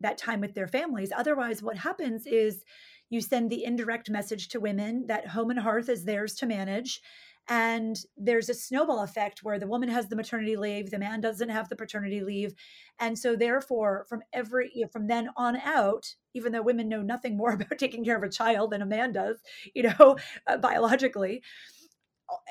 that 0.00 0.18
time 0.18 0.40
with 0.40 0.54
their 0.54 0.68
families. 0.68 1.12
Otherwise, 1.14 1.62
what 1.62 1.78
happens 1.78 2.26
is 2.26 2.64
you 3.10 3.20
send 3.20 3.50
the 3.50 3.64
indirect 3.64 4.10
message 4.10 4.48
to 4.48 4.60
women 4.60 5.06
that 5.06 5.28
home 5.28 5.50
and 5.50 5.58
hearth 5.58 5.88
is 5.88 6.04
theirs 6.04 6.34
to 6.34 6.46
manage. 6.46 7.00
And 7.50 7.98
there's 8.18 8.50
a 8.50 8.54
snowball 8.54 9.02
effect 9.02 9.42
where 9.42 9.58
the 9.58 9.66
woman 9.66 9.88
has 9.88 10.08
the 10.08 10.16
maternity 10.16 10.56
leave, 10.56 10.90
the 10.90 10.98
man 10.98 11.22
doesn't 11.22 11.48
have 11.48 11.70
the 11.70 11.76
paternity 11.76 12.20
leave. 12.20 12.52
And 12.98 13.18
so, 13.18 13.36
therefore, 13.36 14.04
from 14.06 14.20
every, 14.34 14.70
you 14.74 14.82
know, 14.82 14.88
from 14.88 15.06
then 15.06 15.30
on 15.34 15.56
out, 15.56 16.14
even 16.34 16.52
though 16.52 16.60
women 16.60 16.90
know 16.90 17.00
nothing 17.00 17.38
more 17.38 17.52
about 17.54 17.78
taking 17.78 18.04
care 18.04 18.18
of 18.18 18.22
a 18.22 18.28
child 18.28 18.70
than 18.70 18.82
a 18.82 18.86
man 18.86 19.12
does, 19.12 19.38
you 19.74 19.84
know, 19.84 20.18
uh, 20.46 20.58
biologically, 20.58 21.42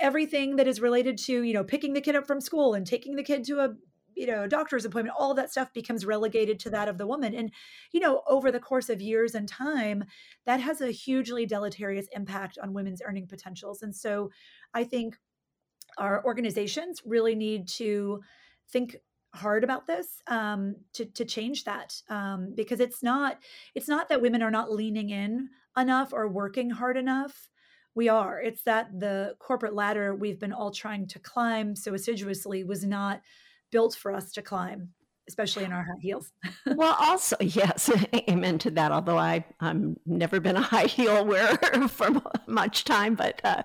everything 0.01 0.55
that 0.55 0.67
is 0.67 0.81
related 0.81 1.19
to, 1.19 1.43
you 1.43 1.53
know, 1.53 1.63
picking 1.63 1.93
the 1.93 2.01
kid 2.01 2.15
up 2.15 2.25
from 2.25 2.41
school 2.41 2.73
and 2.73 2.87
taking 2.87 3.15
the 3.15 3.23
kid 3.23 3.43
to 3.43 3.59
a 3.59 3.75
you 4.17 4.27
know 4.27 4.47
doctor's 4.47 4.85
appointment 4.85 5.15
all 5.17 5.33
that 5.35 5.51
stuff 5.51 5.71
becomes 5.73 6.05
relegated 6.05 6.59
to 6.59 6.69
that 6.71 6.87
of 6.87 6.97
the 6.97 7.07
woman. 7.07 7.33
And 7.35 7.51
you 7.91 7.99
know 7.99 8.23
over 8.27 8.51
the 8.51 8.59
course 8.59 8.89
of 8.89 9.01
years 9.01 9.35
and 9.35 9.47
time 9.47 10.03
that 10.45 10.59
has 10.59 10.81
a 10.81 10.91
hugely 10.91 11.45
deleterious 11.45 12.07
impact 12.15 12.57
on 12.61 12.73
women's 12.73 13.01
earning 13.05 13.27
potentials. 13.27 13.81
And 13.81 13.95
so 13.95 14.31
i 14.73 14.83
think 14.83 15.17
our 15.97 16.23
organizations 16.25 17.01
really 17.05 17.35
need 17.35 17.67
to 17.67 18.21
think 18.69 18.97
hard 19.33 19.63
about 19.63 19.87
this 19.87 20.21
um, 20.27 20.75
to 20.93 21.05
to 21.05 21.25
change 21.25 21.63
that 21.65 21.93
um, 22.09 22.53
because 22.55 22.79
it's 22.79 23.03
not 23.03 23.37
it's 23.75 23.87
not 23.87 24.09
that 24.09 24.21
women 24.21 24.41
are 24.41 24.51
not 24.51 24.71
leaning 24.71 25.09
in 25.09 25.49
enough 25.77 26.13
or 26.13 26.27
working 26.27 26.69
hard 26.69 26.97
enough. 26.97 27.49
We 27.93 28.09
are. 28.09 28.39
It's 28.39 28.63
that 28.63 28.99
the 28.99 29.35
corporate 29.39 29.73
ladder 29.73 30.15
we've 30.15 30.39
been 30.39 30.53
all 30.53 30.71
trying 30.71 31.07
to 31.07 31.19
climb 31.19 31.75
so 31.75 31.93
assiduously 31.93 32.63
was 32.63 32.85
not 32.85 33.21
built 33.71 33.95
for 33.95 34.11
us 34.13 34.31
to 34.33 34.41
climb 34.41 34.89
especially 35.27 35.65
in 35.65 35.71
our 35.71 35.83
high 35.83 35.99
heels. 35.99 36.31
well, 36.65 36.95
also, 36.99 37.35
yes, 37.41 37.89
amen 38.29 38.57
to 38.59 38.71
that. 38.71 38.91
Although 38.91 39.17
I, 39.17 39.45
I'm 39.59 39.97
never 40.05 40.39
been 40.39 40.55
a 40.55 40.61
high 40.61 40.85
heel 40.85 41.25
wearer 41.25 41.87
for 41.87 42.09
much 42.47 42.83
time, 42.85 43.15
but 43.15 43.41
uh, 43.43 43.63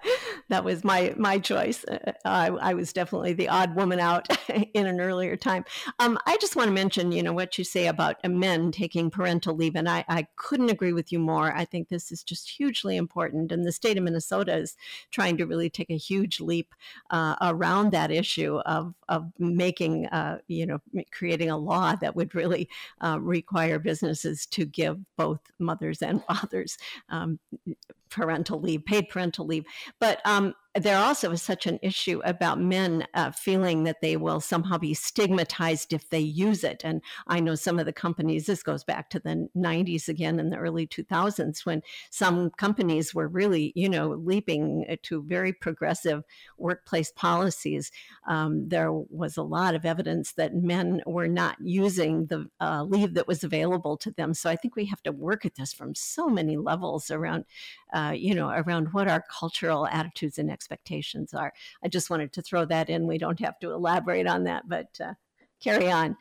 that 0.49 0.65
was 0.65 0.85
my 0.85 1.15
my 1.17 1.39
choice. 1.39 1.85
Uh, 1.85 2.13
I, 2.25 2.49
I, 2.49 2.75
was 2.75 2.93
definitely 2.93 3.33
the 3.33 3.49
odd 3.49 3.77
woman 3.77 4.01
out 4.01 4.29
in 4.49 4.87
an 4.87 5.01
earlier 5.01 5.37
time. 5.37 5.65
Um, 5.99 6.19
I 6.27 6.37
just 6.39 6.57
want 6.57 6.69
to 6.69 6.73
mention, 6.73 7.13
you 7.13 7.23
know, 7.23 7.33
what 7.33 7.59
you 7.59 7.65
say 7.65 7.87
about 7.87 8.17
men 8.29 8.73
taking 8.73 9.11
parental 9.11 9.55
leave, 9.55 9.77
and 9.77 9.89
I, 9.89 10.05
I 10.09 10.27
couldn't 10.37 10.71
agree 10.71 10.93
with 10.93 11.13
you 11.13 11.19
more. 11.19 11.53
I 11.55 11.65
think 11.65 11.89
this 11.89 12.11
is 12.11 12.23
just 12.23 12.49
hugely 12.51 12.97
important, 12.97 13.53
and 13.53 13.65
the 13.65 13.73
state 13.73 13.97
of 13.97 14.05
Minnesota 14.05 14.57
is 14.57 14.77
trying 15.11 15.37
to 15.37 15.47
really 15.47 15.71
take 15.71 15.91
a 15.91 15.97
huge 15.97 16.41
leap 16.41 16.75
uh, 17.11 17.37
around 17.41 17.93
that 17.93 18.11
issue 18.11 18.59
of 18.67 18.95
of 19.09 19.31
making, 19.39 20.07
uh, 20.07 20.39
you 20.49 20.67
know, 20.67 20.81
creating 21.13 21.51
a 21.53 21.57
law 21.57 21.95
that 21.97 22.17
would 22.17 22.35
really 22.35 22.69
uh, 23.01 23.19
require 23.21 23.79
businesses 23.79 24.47
to 24.47 24.65
give 24.65 24.99
both 25.17 25.41
mothers 25.59 26.03
and 26.03 26.25
fathers 26.29 26.79
um, 27.09 27.39
parental 28.11 28.61
leave, 28.61 28.85
paid 28.85 29.09
parental 29.09 29.47
leave. 29.47 29.65
But 30.01 30.21
um, 30.25 30.55
there 30.75 30.97
also 30.97 31.31
is 31.33 31.43
such 31.43 31.67
an 31.67 31.79
issue 31.83 32.23
about 32.25 32.59
men 32.59 33.07
uh, 33.13 33.31
feeling 33.31 33.85
that 33.85 34.01
they 34.01 34.17
will 34.17 34.41
somehow 34.41 34.79
be 34.79 34.95
stigmatized 34.95 35.93
if 35.93 36.09
they 36.09 36.19
use 36.19 36.65
it. 36.65 36.81
And 36.83 37.03
I 37.27 37.41
know 37.41 37.55
some 37.55 37.79
of 37.79 37.85
the 37.85 37.93
companies, 37.93 38.47
this 38.47 38.63
goes 38.63 38.83
back 38.83 39.11
to 39.11 39.21
the 39.21 39.49
90s 39.55 40.09
again 40.09 40.41
in 40.41 40.49
the 40.49 40.57
early 40.57 40.87
2000s, 40.87 41.67
when 41.67 41.83
some 42.11 42.51
companies 42.51 43.15
were 43.15 43.29
really, 43.29 43.73
you 43.77 43.89
know, 43.89 44.09
leaping 44.11 44.87
to 45.03 45.23
very 45.23 45.53
progressive 45.53 46.23
workplace 46.57 47.13
policies. 47.13 47.93
Um, 48.27 48.67
there 48.69 48.91
was 48.93 49.37
a 49.37 49.43
lot 49.43 49.75
of 49.75 49.85
evidence 49.85 50.33
that 50.33 50.55
men 50.55 51.03
were 51.05 51.29
not 51.29 51.57
using 51.61 52.27
the 52.27 52.49
uh, 52.61 52.85
leave 52.85 53.13
that 53.15 53.29
was 53.29 53.45
available 53.45 53.99
to 53.99 54.11
them. 54.11 54.33
So 54.33 54.49
I 54.49 54.57
think 54.57 54.75
we 54.75 54.87
have 54.87 55.03
to 55.03 55.13
work 55.13 55.45
at 55.45 55.57
this 55.57 55.75
from 55.75 55.95
so 55.95 56.29
many 56.29 56.57
levels 56.57 57.11
around, 57.11 57.45
uh, 57.93 58.15
you 58.17 58.35
know, 58.35 58.49
around 58.49 58.95
what 58.95 59.07
our 59.07 59.23
cultural 59.29 59.87
attitudes 59.87 60.39
and 60.39 60.51
expectations 60.51 60.62
are. 61.35 61.53
I 61.83 61.89
just 61.89 62.11
wanted 62.11 62.33
to 62.35 62.43
throw 62.43 62.65
that 62.67 62.91
in. 62.91 63.07
We 63.07 63.19
don't 63.19 63.41
have 63.41 63.59
to 63.61 63.73
elaborate 63.73 64.27
on 64.27 64.45
that, 64.45 64.69
but 64.69 64.89
uh, 65.03 65.15
carry 65.61 65.91
on. 65.91 66.17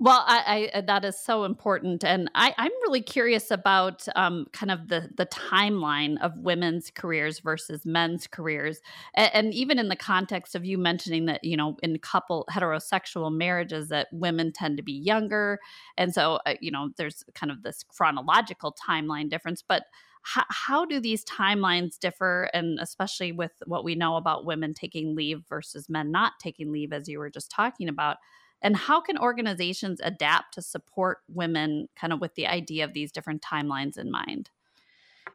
Well, 0.00 0.24
I, 0.28 0.70
I, 0.72 0.78
uh, 0.78 0.80
that 0.82 1.04
is 1.04 1.18
so 1.18 1.42
important, 1.42 2.04
and 2.04 2.30
I, 2.32 2.54
am 2.56 2.70
really 2.82 3.00
curious 3.00 3.50
about 3.50 4.06
um, 4.14 4.46
kind 4.52 4.70
of 4.70 4.86
the 4.86 5.10
the 5.16 5.26
timeline 5.26 6.20
of 6.20 6.36
women's 6.36 6.92
careers 6.92 7.40
versus 7.40 7.84
men's 7.84 8.28
careers, 8.28 8.80
and, 9.14 9.30
and, 9.34 9.54
even 9.54 9.76
in 9.76 9.88
the 9.88 9.96
context 9.96 10.54
of 10.54 10.64
you 10.64 10.78
mentioning 10.78 11.26
that 11.26 11.42
you 11.42 11.56
know 11.56 11.76
in 11.82 11.98
couple 11.98 12.46
heterosexual 12.48 13.36
marriages 13.36 13.88
that 13.88 14.06
women 14.12 14.52
tend 14.52 14.76
to 14.76 14.84
be 14.84 14.92
younger, 14.92 15.58
and 15.96 16.14
so 16.14 16.38
uh, 16.46 16.54
you 16.60 16.70
know 16.70 16.90
there's 16.96 17.24
kind 17.34 17.50
of 17.50 17.64
this 17.64 17.82
chronological 17.82 18.72
timeline 18.88 19.28
difference, 19.28 19.64
but 19.66 19.82
how, 20.22 20.44
how 20.48 20.84
do 20.84 21.00
these 21.00 21.24
timelines 21.24 21.98
differ 21.98 22.50
and 22.52 22.78
especially 22.80 23.32
with 23.32 23.52
what 23.66 23.84
we 23.84 23.94
know 23.94 24.16
about 24.16 24.44
women 24.44 24.74
taking 24.74 25.14
leave 25.14 25.42
versus 25.48 25.88
men 25.88 26.10
not 26.10 26.32
taking 26.40 26.72
leave 26.72 26.92
as 26.92 27.08
you 27.08 27.18
were 27.18 27.30
just 27.30 27.50
talking 27.50 27.88
about 27.88 28.18
and 28.60 28.76
how 28.76 29.00
can 29.00 29.16
organizations 29.18 30.00
adapt 30.02 30.54
to 30.54 30.62
support 30.62 31.18
women 31.28 31.88
kind 31.94 32.12
of 32.12 32.20
with 32.20 32.34
the 32.34 32.46
idea 32.46 32.84
of 32.84 32.92
these 32.92 33.12
different 33.12 33.40
timelines 33.40 33.96
in 33.96 34.10
mind? 34.10 34.50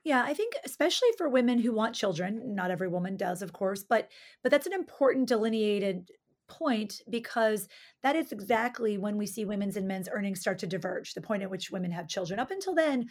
Yeah 0.04 0.24
i 0.26 0.34
think 0.34 0.54
especially 0.66 1.10
for 1.18 1.30
women 1.30 1.60
who 1.60 1.72
want 1.72 1.96
children 1.96 2.56
not 2.56 2.72
every 2.72 2.88
woman 2.88 3.16
does 3.16 3.42
of 3.42 3.54
course 3.54 3.84
but 3.84 4.10
but 4.42 4.52
that's 4.52 4.68
an 4.68 4.74
important 4.74 5.28
delineated 5.28 6.10
point 6.48 7.02
because 7.10 7.68
that 8.02 8.16
is 8.16 8.32
exactly 8.32 8.98
when 8.98 9.18
we 9.18 9.26
see 9.26 9.46
women's 9.46 9.78
and 9.78 9.88
men's 9.88 10.10
earnings 10.12 10.40
start 10.40 10.60
to 10.60 10.68
diverge 10.68 11.14
the 11.14 11.22
point 11.22 11.44
at 11.44 11.50
which 11.50 11.72
women 11.72 11.92
have 11.92 12.08
children. 12.08 12.40
Up 12.40 12.52
until 12.52 12.76
then 12.76 13.10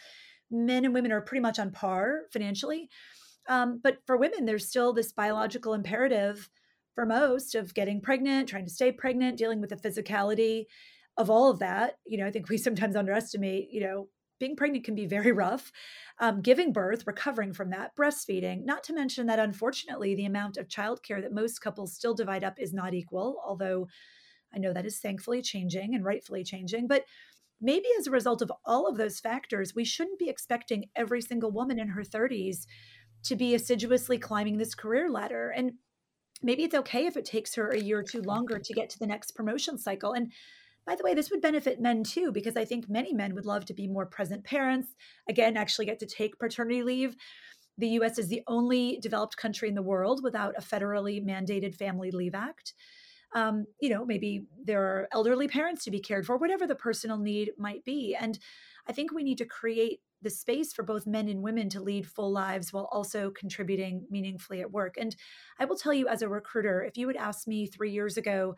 men 0.52 0.84
and 0.84 0.94
women 0.94 1.12
are 1.12 1.20
pretty 1.20 1.42
much 1.42 1.58
on 1.58 1.70
par 1.70 2.22
financially. 2.32 2.88
Um, 3.48 3.80
but 3.82 3.98
for 4.06 4.16
women, 4.16 4.44
there's 4.44 4.68
still 4.68 4.92
this 4.92 5.12
biological 5.12 5.74
imperative 5.74 6.48
for 6.94 7.06
most 7.06 7.54
of 7.54 7.74
getting 7.74 8.00
pregnant, 8.00 8.48
trying 8.48 8.66
to 8.66 8.72
stay 8.72 8.92
pregnant, 8.92 9.38
dealing 9.38 9.60
with 9.60 9.70
the 9.70 9.76
physicality 9.76 10.66
of 11.16 11.30
all 11.30 11.50
of 11.50 11.58
that. 11.60 11.94
You 12.06 12.18
know, 12.18 12.26
I 12.26 12.30
think 12.30 12.48
we 12.48 12.58
sometimes 12.58 12.96
underestimate, 12.96 13.70
you 13.70 13.80
know, 13.80 14.08
being 14.38 14.56
pregnant 14.56 14.84
can 14.84 14.96
be 14.96 15.06
very 15.06 15.30
rough. 15.32 15.70
Um, 16.18 16.40
giving 16.40 16.72
birth, 16.72 17.06
recovering 17.06 17.52
from 17.52 17.70
that, 17.70 17.96
breastfeeding, 17.96 18.64
not 18.64 18.84
to 18.84 18.92
mention 18.92 19.26
that 19.26 19.38
unfortunately, 19.38 20.14
the 20.14 20.26
amount 20.26 20.56
of 20.56 20.68
childcare 20.68 21.22
that 21.22 21.32
most 21.32 21.60
couples 21.60 21.94
still 21.94 22.14
divide 22.14 22.44
up 22.44 22.58
is 22.58 22.72
not 22.72 22.94
equal, 22.94 23.40
although 23.46 23.86
I 24.54 24.58
know 24.58 24.72
that 24.72 24.86
is 24.86 24.98
thankfully 24.98 25.42
changing 25.42 25.94
and 25.94 26.04
rightfully 26.04 26.44
changing. 26.44 26.86
But 26.86 27.04
maybe 27.62 27.86
as 27.98 28.06
a 28.06 28.10
result 28.10 28.42
of 28.42 28.52
all 28.66 28.88
of 28.88 28.96
those 28.96 29.20
factors, 29.20 29.74
we 29.74 29.84
shouldn't 29.84 30.18
be 30.18 30.28
expecting 30.28 30.90
every 30.96 31.22
single 31.22 31.52
woman 31.52 31.78
in 31.78 31.88
her 31.88 32.02
30s 32.02 32.66
to 33.24 33.36
be 33.36 33.54
assiduously 33.54 34.18
climbing 34.18 34.58
this 34.58 34.74
career 34.74 35.08
ladder. 35.08 35.50
And 35.50 35.74
maybe 36.42 36.64
it's 36.64 36.74
okay 36.74 37.06
if 37.06 37.16
it 37.16 37.24
takes 37.24 37.54
her 37.54 37.68
a 37.68 37.78
year 37.78 38.00
or 38.00 38.02
two 38.02 38.20
longer 38.22 38.58
to 38.58 38.74
get 38.74 38.90
to 38.90 38.98
the 38.98 39.06
next 39.06 39.36
promotion 39.36 39.78
cycle. 39.78 40.12
And 40.12 40.32
by 40.84 40.96
the 40.96 41.04
way, 41.04 41.14
this 41.14 41.30
would 41.30 41.40
benefit 41.40 41.80
men 41.80 42.02
too, 42.02 42.32
because 42.32 42.56
I 42.56 42.64
think 42.64 42.88
many 42.88 43.14
men 43.14 43.34
would 43.34 43.46
love 43.46 43.64
to 43.66 43.74
be 43.74 43.86
more 43.86 44.06
present 44.06 44.42
parents. 44.42 44.88
Again, 45.28 45.56
actually 45.56 45.86
get 45.86 46.00
to 46.00 46.06
take 46.06 46.38
paternity 46.40 46.82
leave. 46.82 47.14
The 47.78 47.88
US 48.00 48.18
is 48.18 48.28
the 48.28 48.42
only 48.48 48.98
developed 49.00 49.36
country 49.36 49.68
in 49.68 49.76
the 49.76 49.82
world 49.82 50.20
without 50.22 50.54
a 50.58 50.60
federally 50.60 51.24
mandated 51.24 51.76
Family 51.76 52.10
Leave 52.10 52.34
Act. 52.34 52.74
Um, 53.34 53.66
you 53.80 53.88
know, 53.88 54.04
maybe 54.04 54.46
there 54.64 54.82
are 54.82 55.08
elderly 55.12 55.48
parents 55.48 55.84
to 55.84 55.90
be 55.90 56.00
cared 56.00 56.26
for, 56.26 56.36
whatever 56.36 56.66
the 56.66 56.74
personal 56.74 57.18
need 57.18 57.52
might 57.58 57.84
be. 57.84 58.14
And 58.18 58.38
I 58.86 58.92
think 58.92 59.12
we 59.12 59.22
need 59.22 59.38
to 59.38 59.44
create 59.44 60.00
the 60.22 60.30
space 60.30 60.72
for 60.72 60.82
both 60.82 61.06
men 61.06 61.28
and 61.28 61.42
women 61.42 61.68
to 61.70 61.80
lead 61.80 62.06
full 62.06 62.30
lives 62.32 62.72
while 62.72 62.88
also 62.92 63.30
contributing 63.30 64.06
meaningfully 64.10 64.60
at 64.60 64.70
work. 64.70 64.94
And 64.98 65.16
I 65.58 65.64
will 65.64 65.76
tell 65.76 65.92
you, 65.92 66.08
as 66.08 66.22
a 66.22 66.28
recruiter, 66.28 66.82
if 66.82 66.96
you 66.96 67.06
would 67.06 67.16
ask 67.16 67.46
me 67.46 67.66
three 67.66 67.90
years 67.90 68.16
ago, 68.16 68.54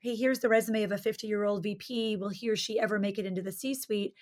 hey, 0.00 0.14
here's 0.16 0.40
the 0.40 0.48
resume 0.48 0.82
of 0.82 0.92
a 0.92 0.98
50 0.98 1.26
year 1.26 1.44
old 1.44 1.62
VP, 1.62 2.16
will 2.16 2.28
he 2.28 2.48
or 2.48 2.56
she 2.56 2.78
ever 2.78 2.98
make 2.98 3.18
it 3.18 3.26
into 3.26 3.42
the 3.42 3.52
C 3.52 3.74
suite? 3.74 4.14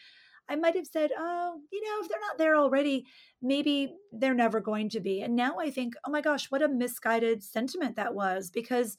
I 0.49 0.57
might 0.57 0.75
have 0.75 0.87
said, 0.87 1.11
oh, 1.17 1.61
you 1.71 1.81
know, 1.83 2.03
if 2.03 2.09
they're 2.09 2.19
not 2.21 2.37
there 2.37 2.57
already, 2.57 3.07
maybe 3.41 3.95
they're 4.11 4.35
never 4.35 4.61
going 4.61 4.89
to 4.91 5.01
be. 5.01 5.23
And 5.23 5.37
now 5.37 5.59
I 5.61 5.71
think, 5.71 5.95
oh 6.05 6.11
my 6.11 6.21
gosh, 6.21 6.51
what 6.51 6.63
a 6.63 6.69
misguided 6.69 7.45
sentiment 7.45 7.97
that 7.97 8.15
was 8.15 8.51
because 8.51 8.99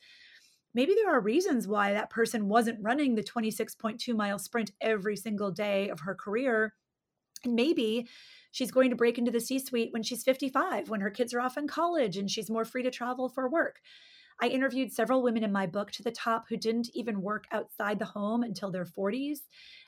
maybe 0.74 0.94
there 0.96 1.14
are 1.14 1.20
reasons 1.22 1.68
why 1.68 1.94
that 1.94 2.10
person 2.10 2.48
wasn't 2.48 2.82
running 2.82 3.16
the 3.16 3.24
26.2 3.24 4.16
mile 4.16 4.40
sprint 4.40 4.72
every 4.82 5.16
single 5.16 5.52
day 5.52 5.90
of 5.90 6.02
her 6.02 6.16
career. 6.16 6.76
And 7.44 7.56
maybe 7.56 8.08
she's 8.52 8.72
going 8.72 8.90
to 8.92 8.96
break 8.96 9.18
into 9.18 9.32
the 9.32 9.40
C 9.40 9.60
suite 9.60 9.94
when 9.94 10.04
she's 10.04 10.24
55, 10.24 10.90
when 10.90 11.02
her 11.02 11.10
kids 11.10 11.34
are 11.34 11.42
off 11.42 11.58
in 11.58 11.68
college 11.68 12.18
and 12.18 12.30
she's 12.30 12.50
more 12.50 12.66
free 12.66 12.84
to 12.84 12.92
travel 12.92 13.30
for 13.30 13.50
work. 13.50 13.80
I 14.42 14.48
interviewed 14.48 14.92
several 14.92 15.22
women 15.22 15.44
in 15.44 15.52
my 15.52 15.68
book 15.68 15.92
to 15.92 16.04
the 16.04 16.12
top 16.12 16.46
who 16.50 16.58
didn't 16.58 16.90
even 16.96 17.22
work 17.22 17.46
outside 17.52 18.00
the 18.00 18.06
home 18.06 18.44
until 18.44 18.72
their 18.72 18.86
40s, 18.86 19.42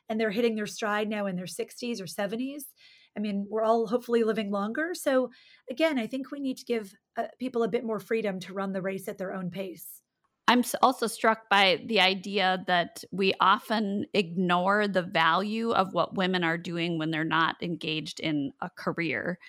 and 0.08 0.20
they're 0.20 0.32
hitting 0.32 0.56
their 0.56 0.68
stride 0.68 1.10
now 1.10 1.26
in 1.26 1.36
their 1.36 1.48
60s 1.48 2.00
or 2.00 2.06
70s. 2.06 2.66
I 3.18 3.20
mean, 3.20 3.48
we're 3.50 3.64
all 3.64 3.88
hopefully 3.88 4.24
living 4.24 4.52
longer. 4.52 4.94
So, 4.94 5.32
again, 5.70 5.98
I 5.98 6.08
think 6.08 6.32
we 6.32 6.40
need 6.40 6.58
to 6.58 6.66
give 6.66 6.94
uh, 7.18 7.28
people 7.40 7.64
a 7.64 7.68
bit 7.68 7.84
more 7.84 8.00
freedom 8.00 8.40
to 8.42 8.54
run 8.54 8.74
the 8.74 8.82
race 8.82 9.08
at 9.08 9.18
their 9.18 9.34
own 9.34 9.50
pace. 9.50 10.03
I'm 10.48 10.64
also 10.82 11.08
struck 11.08 11.50
by 11.50 11.82
the 11.86 12.02
idea 12.02 12.64
that 12.68 13.04
we 13.12 13.34
often 13.40 14.06
ignore 14.14 14.88
the 14.88 15.02
value 15.02 15.72
of 15.72 15.94
what 15.94 16.16
women 16.16 16.44
are 16.44 16.58
doing 16.58 16.98
when 16.98 17.12
they're 17.12 17.24
not 17.24 17.56
engaged 17.64 18.20
in 18.20 18.52
a 18.62 18.70
career. 18.70 19.40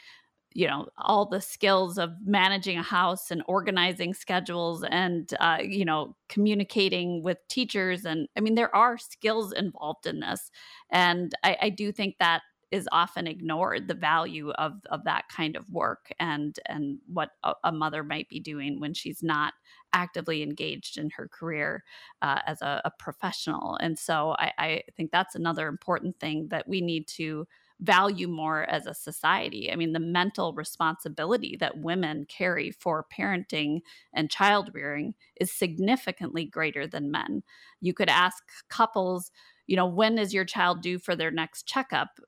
You 0.55 0.69
know, 0.69 0.89
all 0.99 1.27
the 1.27 1.41
skills 1.41 1.99
of 1.99 2.13
managing 2.25 2.79
a 2.79 2.83
house 2.83 3.31
and 3.31 3.43
organizing 3.49 4.15
schedules 4.15 4.85
and, 4.85 5.29
uh, 5.41 5.59
you 5.63 5.85
know, 5.85 6.17
communicating 6.29 7.23
with 7.25 7.39
teachers. 7.49 8.05
And 8.05 8.29
I 8.37 8.41
mean, 8.41 8.55
there 8.55 8.75
are 8.75 8.97
skills 8.99 9.53
involved 9.53 10.07
in 10.07 10.21
this. 10.21 10.51
And 10.93 11.35
I, 11.45 11.57
I 11.63 11.71
do 11.71 11.93
think 11.93 12.17
that 12.21 12.43
is 12.75 12.89
often 12.91 13.29
ignored 13.29 13.87
the 13.87 13.95
value 13.95 14.51
of 14.53 14.73
of 14.91 15.05
that 15.05 15.29
kind 15.29 15.55
of 15.55 15.71
work 15.71 16.11
and 16.19 16.59
and 16.67 16.99
what 17.07 17.31
a, 17.45 17.53
a 17.63 17.71
mother 17.71 18.03
might 18.03 18.29
be 18.29 18.41
doing 18.41 18.81
when 18.81 18.93
she's 18.93 19.23
not 19.23 19.55
actively 19.93 20.43
engaged 20.43 20.99
in 20.99 21.09
her 21.11 21.29
career 21.29 21.85
uh, 22.21 22.41
as 22.49 22.61
a, 22.63 22.83
a, 22.85 22.91
professional 22.99 23.77
and 23.77 23.97
so 23.97 24.35
I, 24.41 24.53
I 24.59 24.83
think 24.97 25.13
that's 25.13 25.37
another 25.37 25.69
important 25.69 26.19
thing 26.19 26.49
that 26.49 26.67
we 26.67 26.81
need 26.81 27.07
to 27.09 27.47
value 27.81 28.27
more 28.27 28.65
as 28.71 28.87
a 28.87 28.95
society. 28.95 29.71
I 29.71 29.77
mean, 29.77 29.93
the 29.93 30.01
mental 30.01 30.53
responsibility 30.55 31.57
that 31.61 31.79
women 31.79 32.25
carry 32.29 32.71
for 32.71 33.05
parenting 33.17 33.81
and 34.13 34.31
child 34.31 34.71
rearing 34.73 35.15
is 35.37 35.53
significantly 35.53 36.45
greater 36.45 36.87
than 36.87 37.11
men. 37.11 37.43
You 37.81 37.93
could 37.93 38.09
ask 38.09 38.43
couples, 38.69 39.31
you 39.67 39.77
know, 39.77 39.87
when 39.87 40.19
is 40.19 40.33
your 40.33 40.45
child 40.45 40.83
due 40.83 40.99
for 40.99 41.17
their 41.17 41.33
next 41.33 41.67
checkup? 41.67 42.21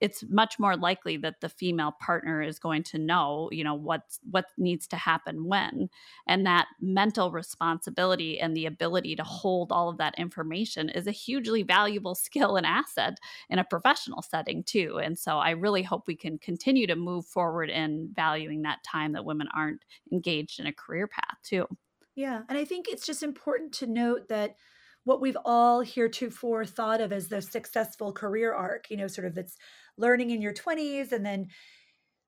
It's 0.00 0.24
much 0.28 0.58
more 0.58 0.76
likely 0.76 1.16
that 1.16 1.40
the 1.40 1.48
female 1.48 1.94
partner 2.00 2.42
is 2.42 2.58
going 2.58 2.82
to 2.82 2.98
know 2.98 3.48
you 3.52 3.64
know 3.64 3.74
what 3.74 4.02
what 4.30 4.46
needs 4.58 4.86
to 4.88 4.96
happen 4.96 5.46
when. 5.46 5.88
And 6.26 6.44
that 6.46 6.66
mental 6.80 7.30
responsibility 7.30 8.38
and 8.38 8.56
the 8.56 8.66
ability 8.66 9.16
to 9.16 9.22
hold 9.22 9.72
all 9.72 9.88
of 9.88 9.98
that 9.98 10.18
information 10.18 10.88
is 10.88 11.06
a 11.06 11.12
hugely 11.12 11.62
valuable 11.62 12.14
skill 12.26 12.56
and 12.56 12.66
asset 12.66 13.18
in 13.48 13.58
a 13.58 13.64
professional 13.64 14.22
setting 14.22 14.62
too. 14.64 14.98
And 15.02 15.18
so 15.18 15.38
i 15.38 15.50
really 15.50 15.82
hope 15.82 16.06
we 16.06 16.16
can 16.16 16.38
continue 16.38 16.86
to 16.86 16.96
move 16.96 17.26
forward 17.26 17.70
in 17.70 18.10
valuing 18.14 18.62
that 18.62 18.82
time 18.84 19.12
that 19.12 19.24
women 19.24 19.48
aren't 19.54 19.84
engaged 20.12 20.60
in 20.60 20.66
a 20.66 20.72
career 20.72 21.06
path 21.06 21.38
too. 21.42 21.66
Yeah 22.14 22.42
and 22.48 22.58
i 22.58 22.64
think 22.64 22.88
it's 22.88 23.06
just 23.06 23.22
important 23.22 23.72
to 23.74 23.86
note 23.86 24.28
that 24.28 24.56
what 25.06 25.20
we've 25.20 25.36
all 25.44 25.82
heretofore 25.82 26.64
thought 26.64 27.00
of 27.00 27.12
as 27.12 27.28
the 27.28 27.40
successful 27.40 28.12
career 28.12 28.52
arc, 28.52 28.90
you 28.90 28.96
know, 28.96 29.06
sort 29.06 29.24
of 29.24 29.36
that's 29.36 29.56
learning 29.96 30.30
in 30.30 30.42
your 30.42 30.52
20s 30.52 31.12
and 31.12 31.24
then 31.24 31.48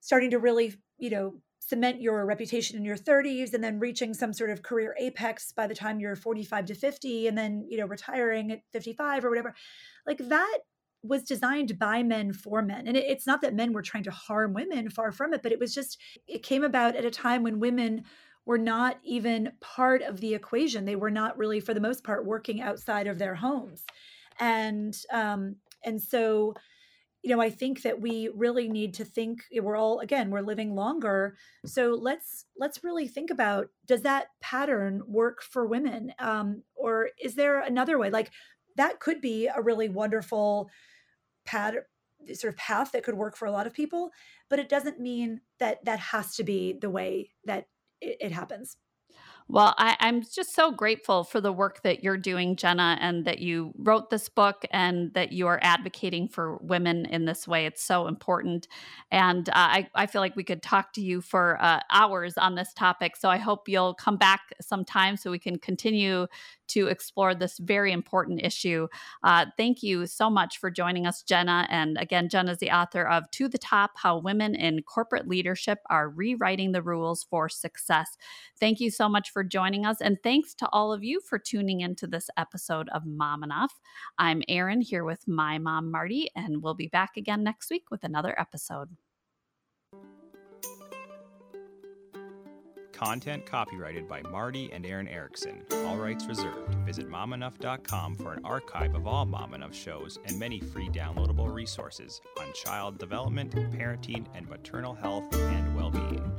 starting 0.01 0.31
to 0.31 0.39
really, 0.39 0.75
you 0.99 1.11
know, 1.11 1.35
cement 1.69 2.01
your 2.01 2.25
reputation 2.25 2.79
in 2.79 2.85
your 2.85 2.97
30s 2.97 3.53
and 3.53 3.63
then 3.63 3.79
reaching 3.79 4.15
some 4.15 4.33
sort 4.33 4.51
of 4.51 4.63
career 4.63 4.95
apex 4.99 5.53
by 5.53 5.67
the 5.67 5.75
time 5.75 6.01
you're 6.01 6.17
45 6.17 6.67
to 6.67 6.75
50 6.75 7.27
and 7.27 7.37
then, 7.37 7.67
you 7.69 7.77
know, 7.77 7.87
retiring 7.87 8.51
at 8.51 8.63
55 8.73 9.25
or 9.25 9.29
whatever. 9.29 9.55
Like 10.07 10.19
that 10.19 10.59
was 11.03 11.23
designed 11.23 11.79
by 11.79 12.03
men 12.03 12.33
for 12.33 12.63
men. 12.63 12.87
And 12.89 12.97
it, 12.97 13.05
it's 13.05 13.27
not 13.27 13.43
that 13.43 13.55
men 13.55 13.73
were 13.73 13.83
trying 13.83 14.05
to 14.05 14.11
harm 14.11 14.55
women, 14.55 14.91
far 14.91 15.13
from 15.13 15.35
it, 15.35 15.43
but 15.43 15.53
it 15.53 15.61
was 15.61 15.75
just, 15.75 15.99
it 16.27 16.43
came 16.43 16.65
about 16.65 16.97
at 16.97 17.05
a 17.05 17.11
time 17.11 17.43
when 17.43 17.61
women 17.61 18.05
were 18.47 18.59
not 18.59 18.99
even 19.05 19.53
part 19.61 20.01
of 20.03 20.21
the 20.21 20.35
equation. 20.35 20.87
They 20.87 20.97
were 20.97 21.11
not 21.11 21.37
really, 21.37 21.61
for 21.61 21.75
the 21.75 21.81
most 21.81 22.03
part, 22.03 22.25
working 22.25 22.63
outside 22.63 23.07
of 23.07 23.19
their 23.19 23.35
homes. 23.35 23.85
And, 24.41 24.97
um, 25.13 25.57
and 25.85 26.01
so, 26.01 26.55
you 27.23 27.35
know 27.35 27.43
i 27.43 27.51
think 27.51 27.83
that 27.83 28.01
we 28.01 28.31
really 28.35 28.69
need 28.69 28.95
to 28.95 29.05
think 29.05 29.41
we're 29.61 29.77
all 29.77 30.01
again 30.01 30.31
we're 30.31 30.41
living 30.41 30.75
longer. 30.75 31.37
So 31.67 31.99
let's 32.01 32.47
let's 32.57 32.83
really 32.83 33.09
think 33.09 33.31
about 33.31 33.69
does 33.87 34.03
that 34.03 34.29
pattern 34.41 35.03
work 35.07 35.43
for 35.43 35.67
women? 35.67 36.13
Um, 36.19 36.63
or 36.75 37.11
is 37.23 37.35
there 37.35 37.61
another 37.61 37.99
way? 37.99 38.11
Like 38.11 38.31
that 38.77 39.01
could 39.01 39.21
be 39.21 39.49
a 39.49 39.61
really 39.61 39.89
wonderful 39.89 40.71
pattern 41.45 41.83
sort 42.33 42.53
of 42.53 42.59
path 42.59 42.93
that 42.93 43.05
could 43.05 43.15
work 43.15 43.37
for 43.37 43.47
a 43.47 43.53
lot 43.53 43.67
of 43.67 43.73
people 43.73 44.11
but 44.51 44.59
it 44.59 44.69
doesn't 44.69 45.01
mean 45.01 45.41
that 45.61 45.83
that 45.85 46.01
has 46.01 46.35
to 46.35 46.43
be 46.43 46.73
the 46.73 46.91
way 46.91 47.31
that 47.45 47.69
it, 48.01 48.17
it 48.21 48.33
happens 48.33 48.77
well, 49.51 49.75
I, 49.79 49.97
am 50.01 50.23
just 50.23 50.55
so 50.55 50.71
grateful 50.71 51.25
for 51.25 51.41
the 51.41 51.53
work 51.53 51.83
that 51.83 52.05
you're 52.05 52.19
doing, 52.19 52.55
Jenna, 52.55 52.99
and 53.01 53.25
that 53.25 53.39
you 53.39 53.73
wrote 53.79 54.11
this 54.11 54.29
book 54.29 54.67
and 54.73 55.13
that 55.15 55.33
you 55.33 55.47
are 55.47 55.59
advocating 55.63 56.29
for 56.29 56.59
women 56.59 57.07
in 57.07 57.25
this 57.25 57.49
way. 57.49 57.65
It's 57.65 57.83
so 57.83 58.09
important. 58.09 58.69
And 59.11 59.49
uh, 59.49 59.53
I, 59.55 59.89
I 59.95 60.07
feel 60.07 60.21
like 60.21 60.37
we 60.37 60.45
could 60.45 60.63
talk 60.63 60.93
to 60.95 61.01
you 61.01 61.23
for 61.23 61.57
uh, 61.63 61.81
hours 61.91 62.37
on 62.37 62.57
this 62.57 62.75
topic. 62.75 63.17
So 63.17 63.31
I 63.31 63.39
hope 63.39 63.71
you'll 63.71 63.95
come 63.95 64.19
back 64.19 64.53
sometime 64.61 65.17
so 65.17 65.31
we 65.31 65.39
can 65.39 65.59
continue 65.59 66.27
to 66.69 66.87
explore 66.87 67.35
this 67.35 67.59
very 67.59 67.93
important 67.93 68.41
issue. 68.45 68.89
Uh, 69.25 69.47
thank 69.57 69.83
you 69.83 70.07
so 70.07 70.31
much 70.31 70.59
for 70.59 70.71
joining 70.71 71.07
us, 71.07 71.23
Jenna. 71.23 71.67
And 71.71 71.97
again, 71.99 72.29
Jenna 72.29 72.53
is 72.53 72.59
the 72.59 72.71
author 72.71 73.07
of 73.07 73.31
To 73.33 73.49
the 73.49 73.59
Top 73.59 73.93
How 73.97 74.19
Women 74.19 74.55
in 74.55 74.83
Corporate 74.83 75.27
Leadership 75.27 75.79
Are 75.91 76.09
Rewriting 76.09 76.73
the 76.73 76.83
Rules 76.83 77.25
for 77.25 77.49
Success. 77.49 78.17
Thank 78.61 78.81
you 78.81 78.91
so 78.91 79.09
much 79.09 79.31
for 79.31 79.38
joining 79.45 79.87
us. 79.87 80.01
And 80.01 80.19
thanks 80.23 80.55
to 80.55 80.69
all 80.73 80.93
of 80.93 81.05
you 81.05 81.21
for 81.21 81.39
tuning 81.39 81.81
into 81.81 82.07
this 82.07 82.31
episode 82.37 82.89
of 82.91 83.07
Mom 83.07 83.43
Enough. 83.43 83.73
I'm 84.19 84.43
Erin 84.49 84.81
here 84.81 85.05
with 85.05 85.27
my 85.27 85.59
mom, 85.59 85.91
Marti, 85.91 86.31
and 86.37 86.63
we'll 86.63 86.75
be 86.75 86.89
back 86.89 87.17
again 87.17 87.43
next 87.43 87.71
week 87.71 87.91
with 87.91 88.05
another 88.05 88.39
episode. 88.39 88.89
Content 92.99 93.47
copyrighted 93.47 94.09
by 94.09 94.23
Marti 94.23 94.73
and 94.73 94.85
Erin 94.85 95.07
Erickson. 95.07 95.63
All 95.87 95.97
rights 95.97 96.27
reserved. 96.27 96.75
Visit 96.85 97.09
momenough.com 97.09 98.17
for 98.17 98.33
an 98.33 98.45
archive 98.45 98.97
of 98.97 99.07
all 99.07 99.25
Mom 99.25 99.55
Enough 99.55 99.73
shows 99.73 100.19
and 100.27 100.37
many 100.37 100.59
free 100.59 100.89
downloadable 100.89 101.53
resources 101.53 102.21
on 102.41 102.53
child 102.55 102.99
development, 102.99 103.53
parenting, 103.71 104.27
and 104.35 104.49
maternal 104.49 104.95
health 104.95 105.33
and 105.33 105.77
well 105.77 105.93
being. 105.93 106.33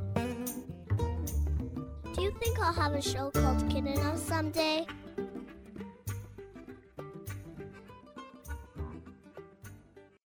Do 2.14 2.22
you 2.22 2.32
think 2.40 2.58
I'll 2.58 2.72
have 2.72 2.92
a 2.94 3.00
show 3.00 3.30
called 3.30 3.68
Kid 3.70 3.86
Enough 3.86 4.18
someday? 4.18 4.84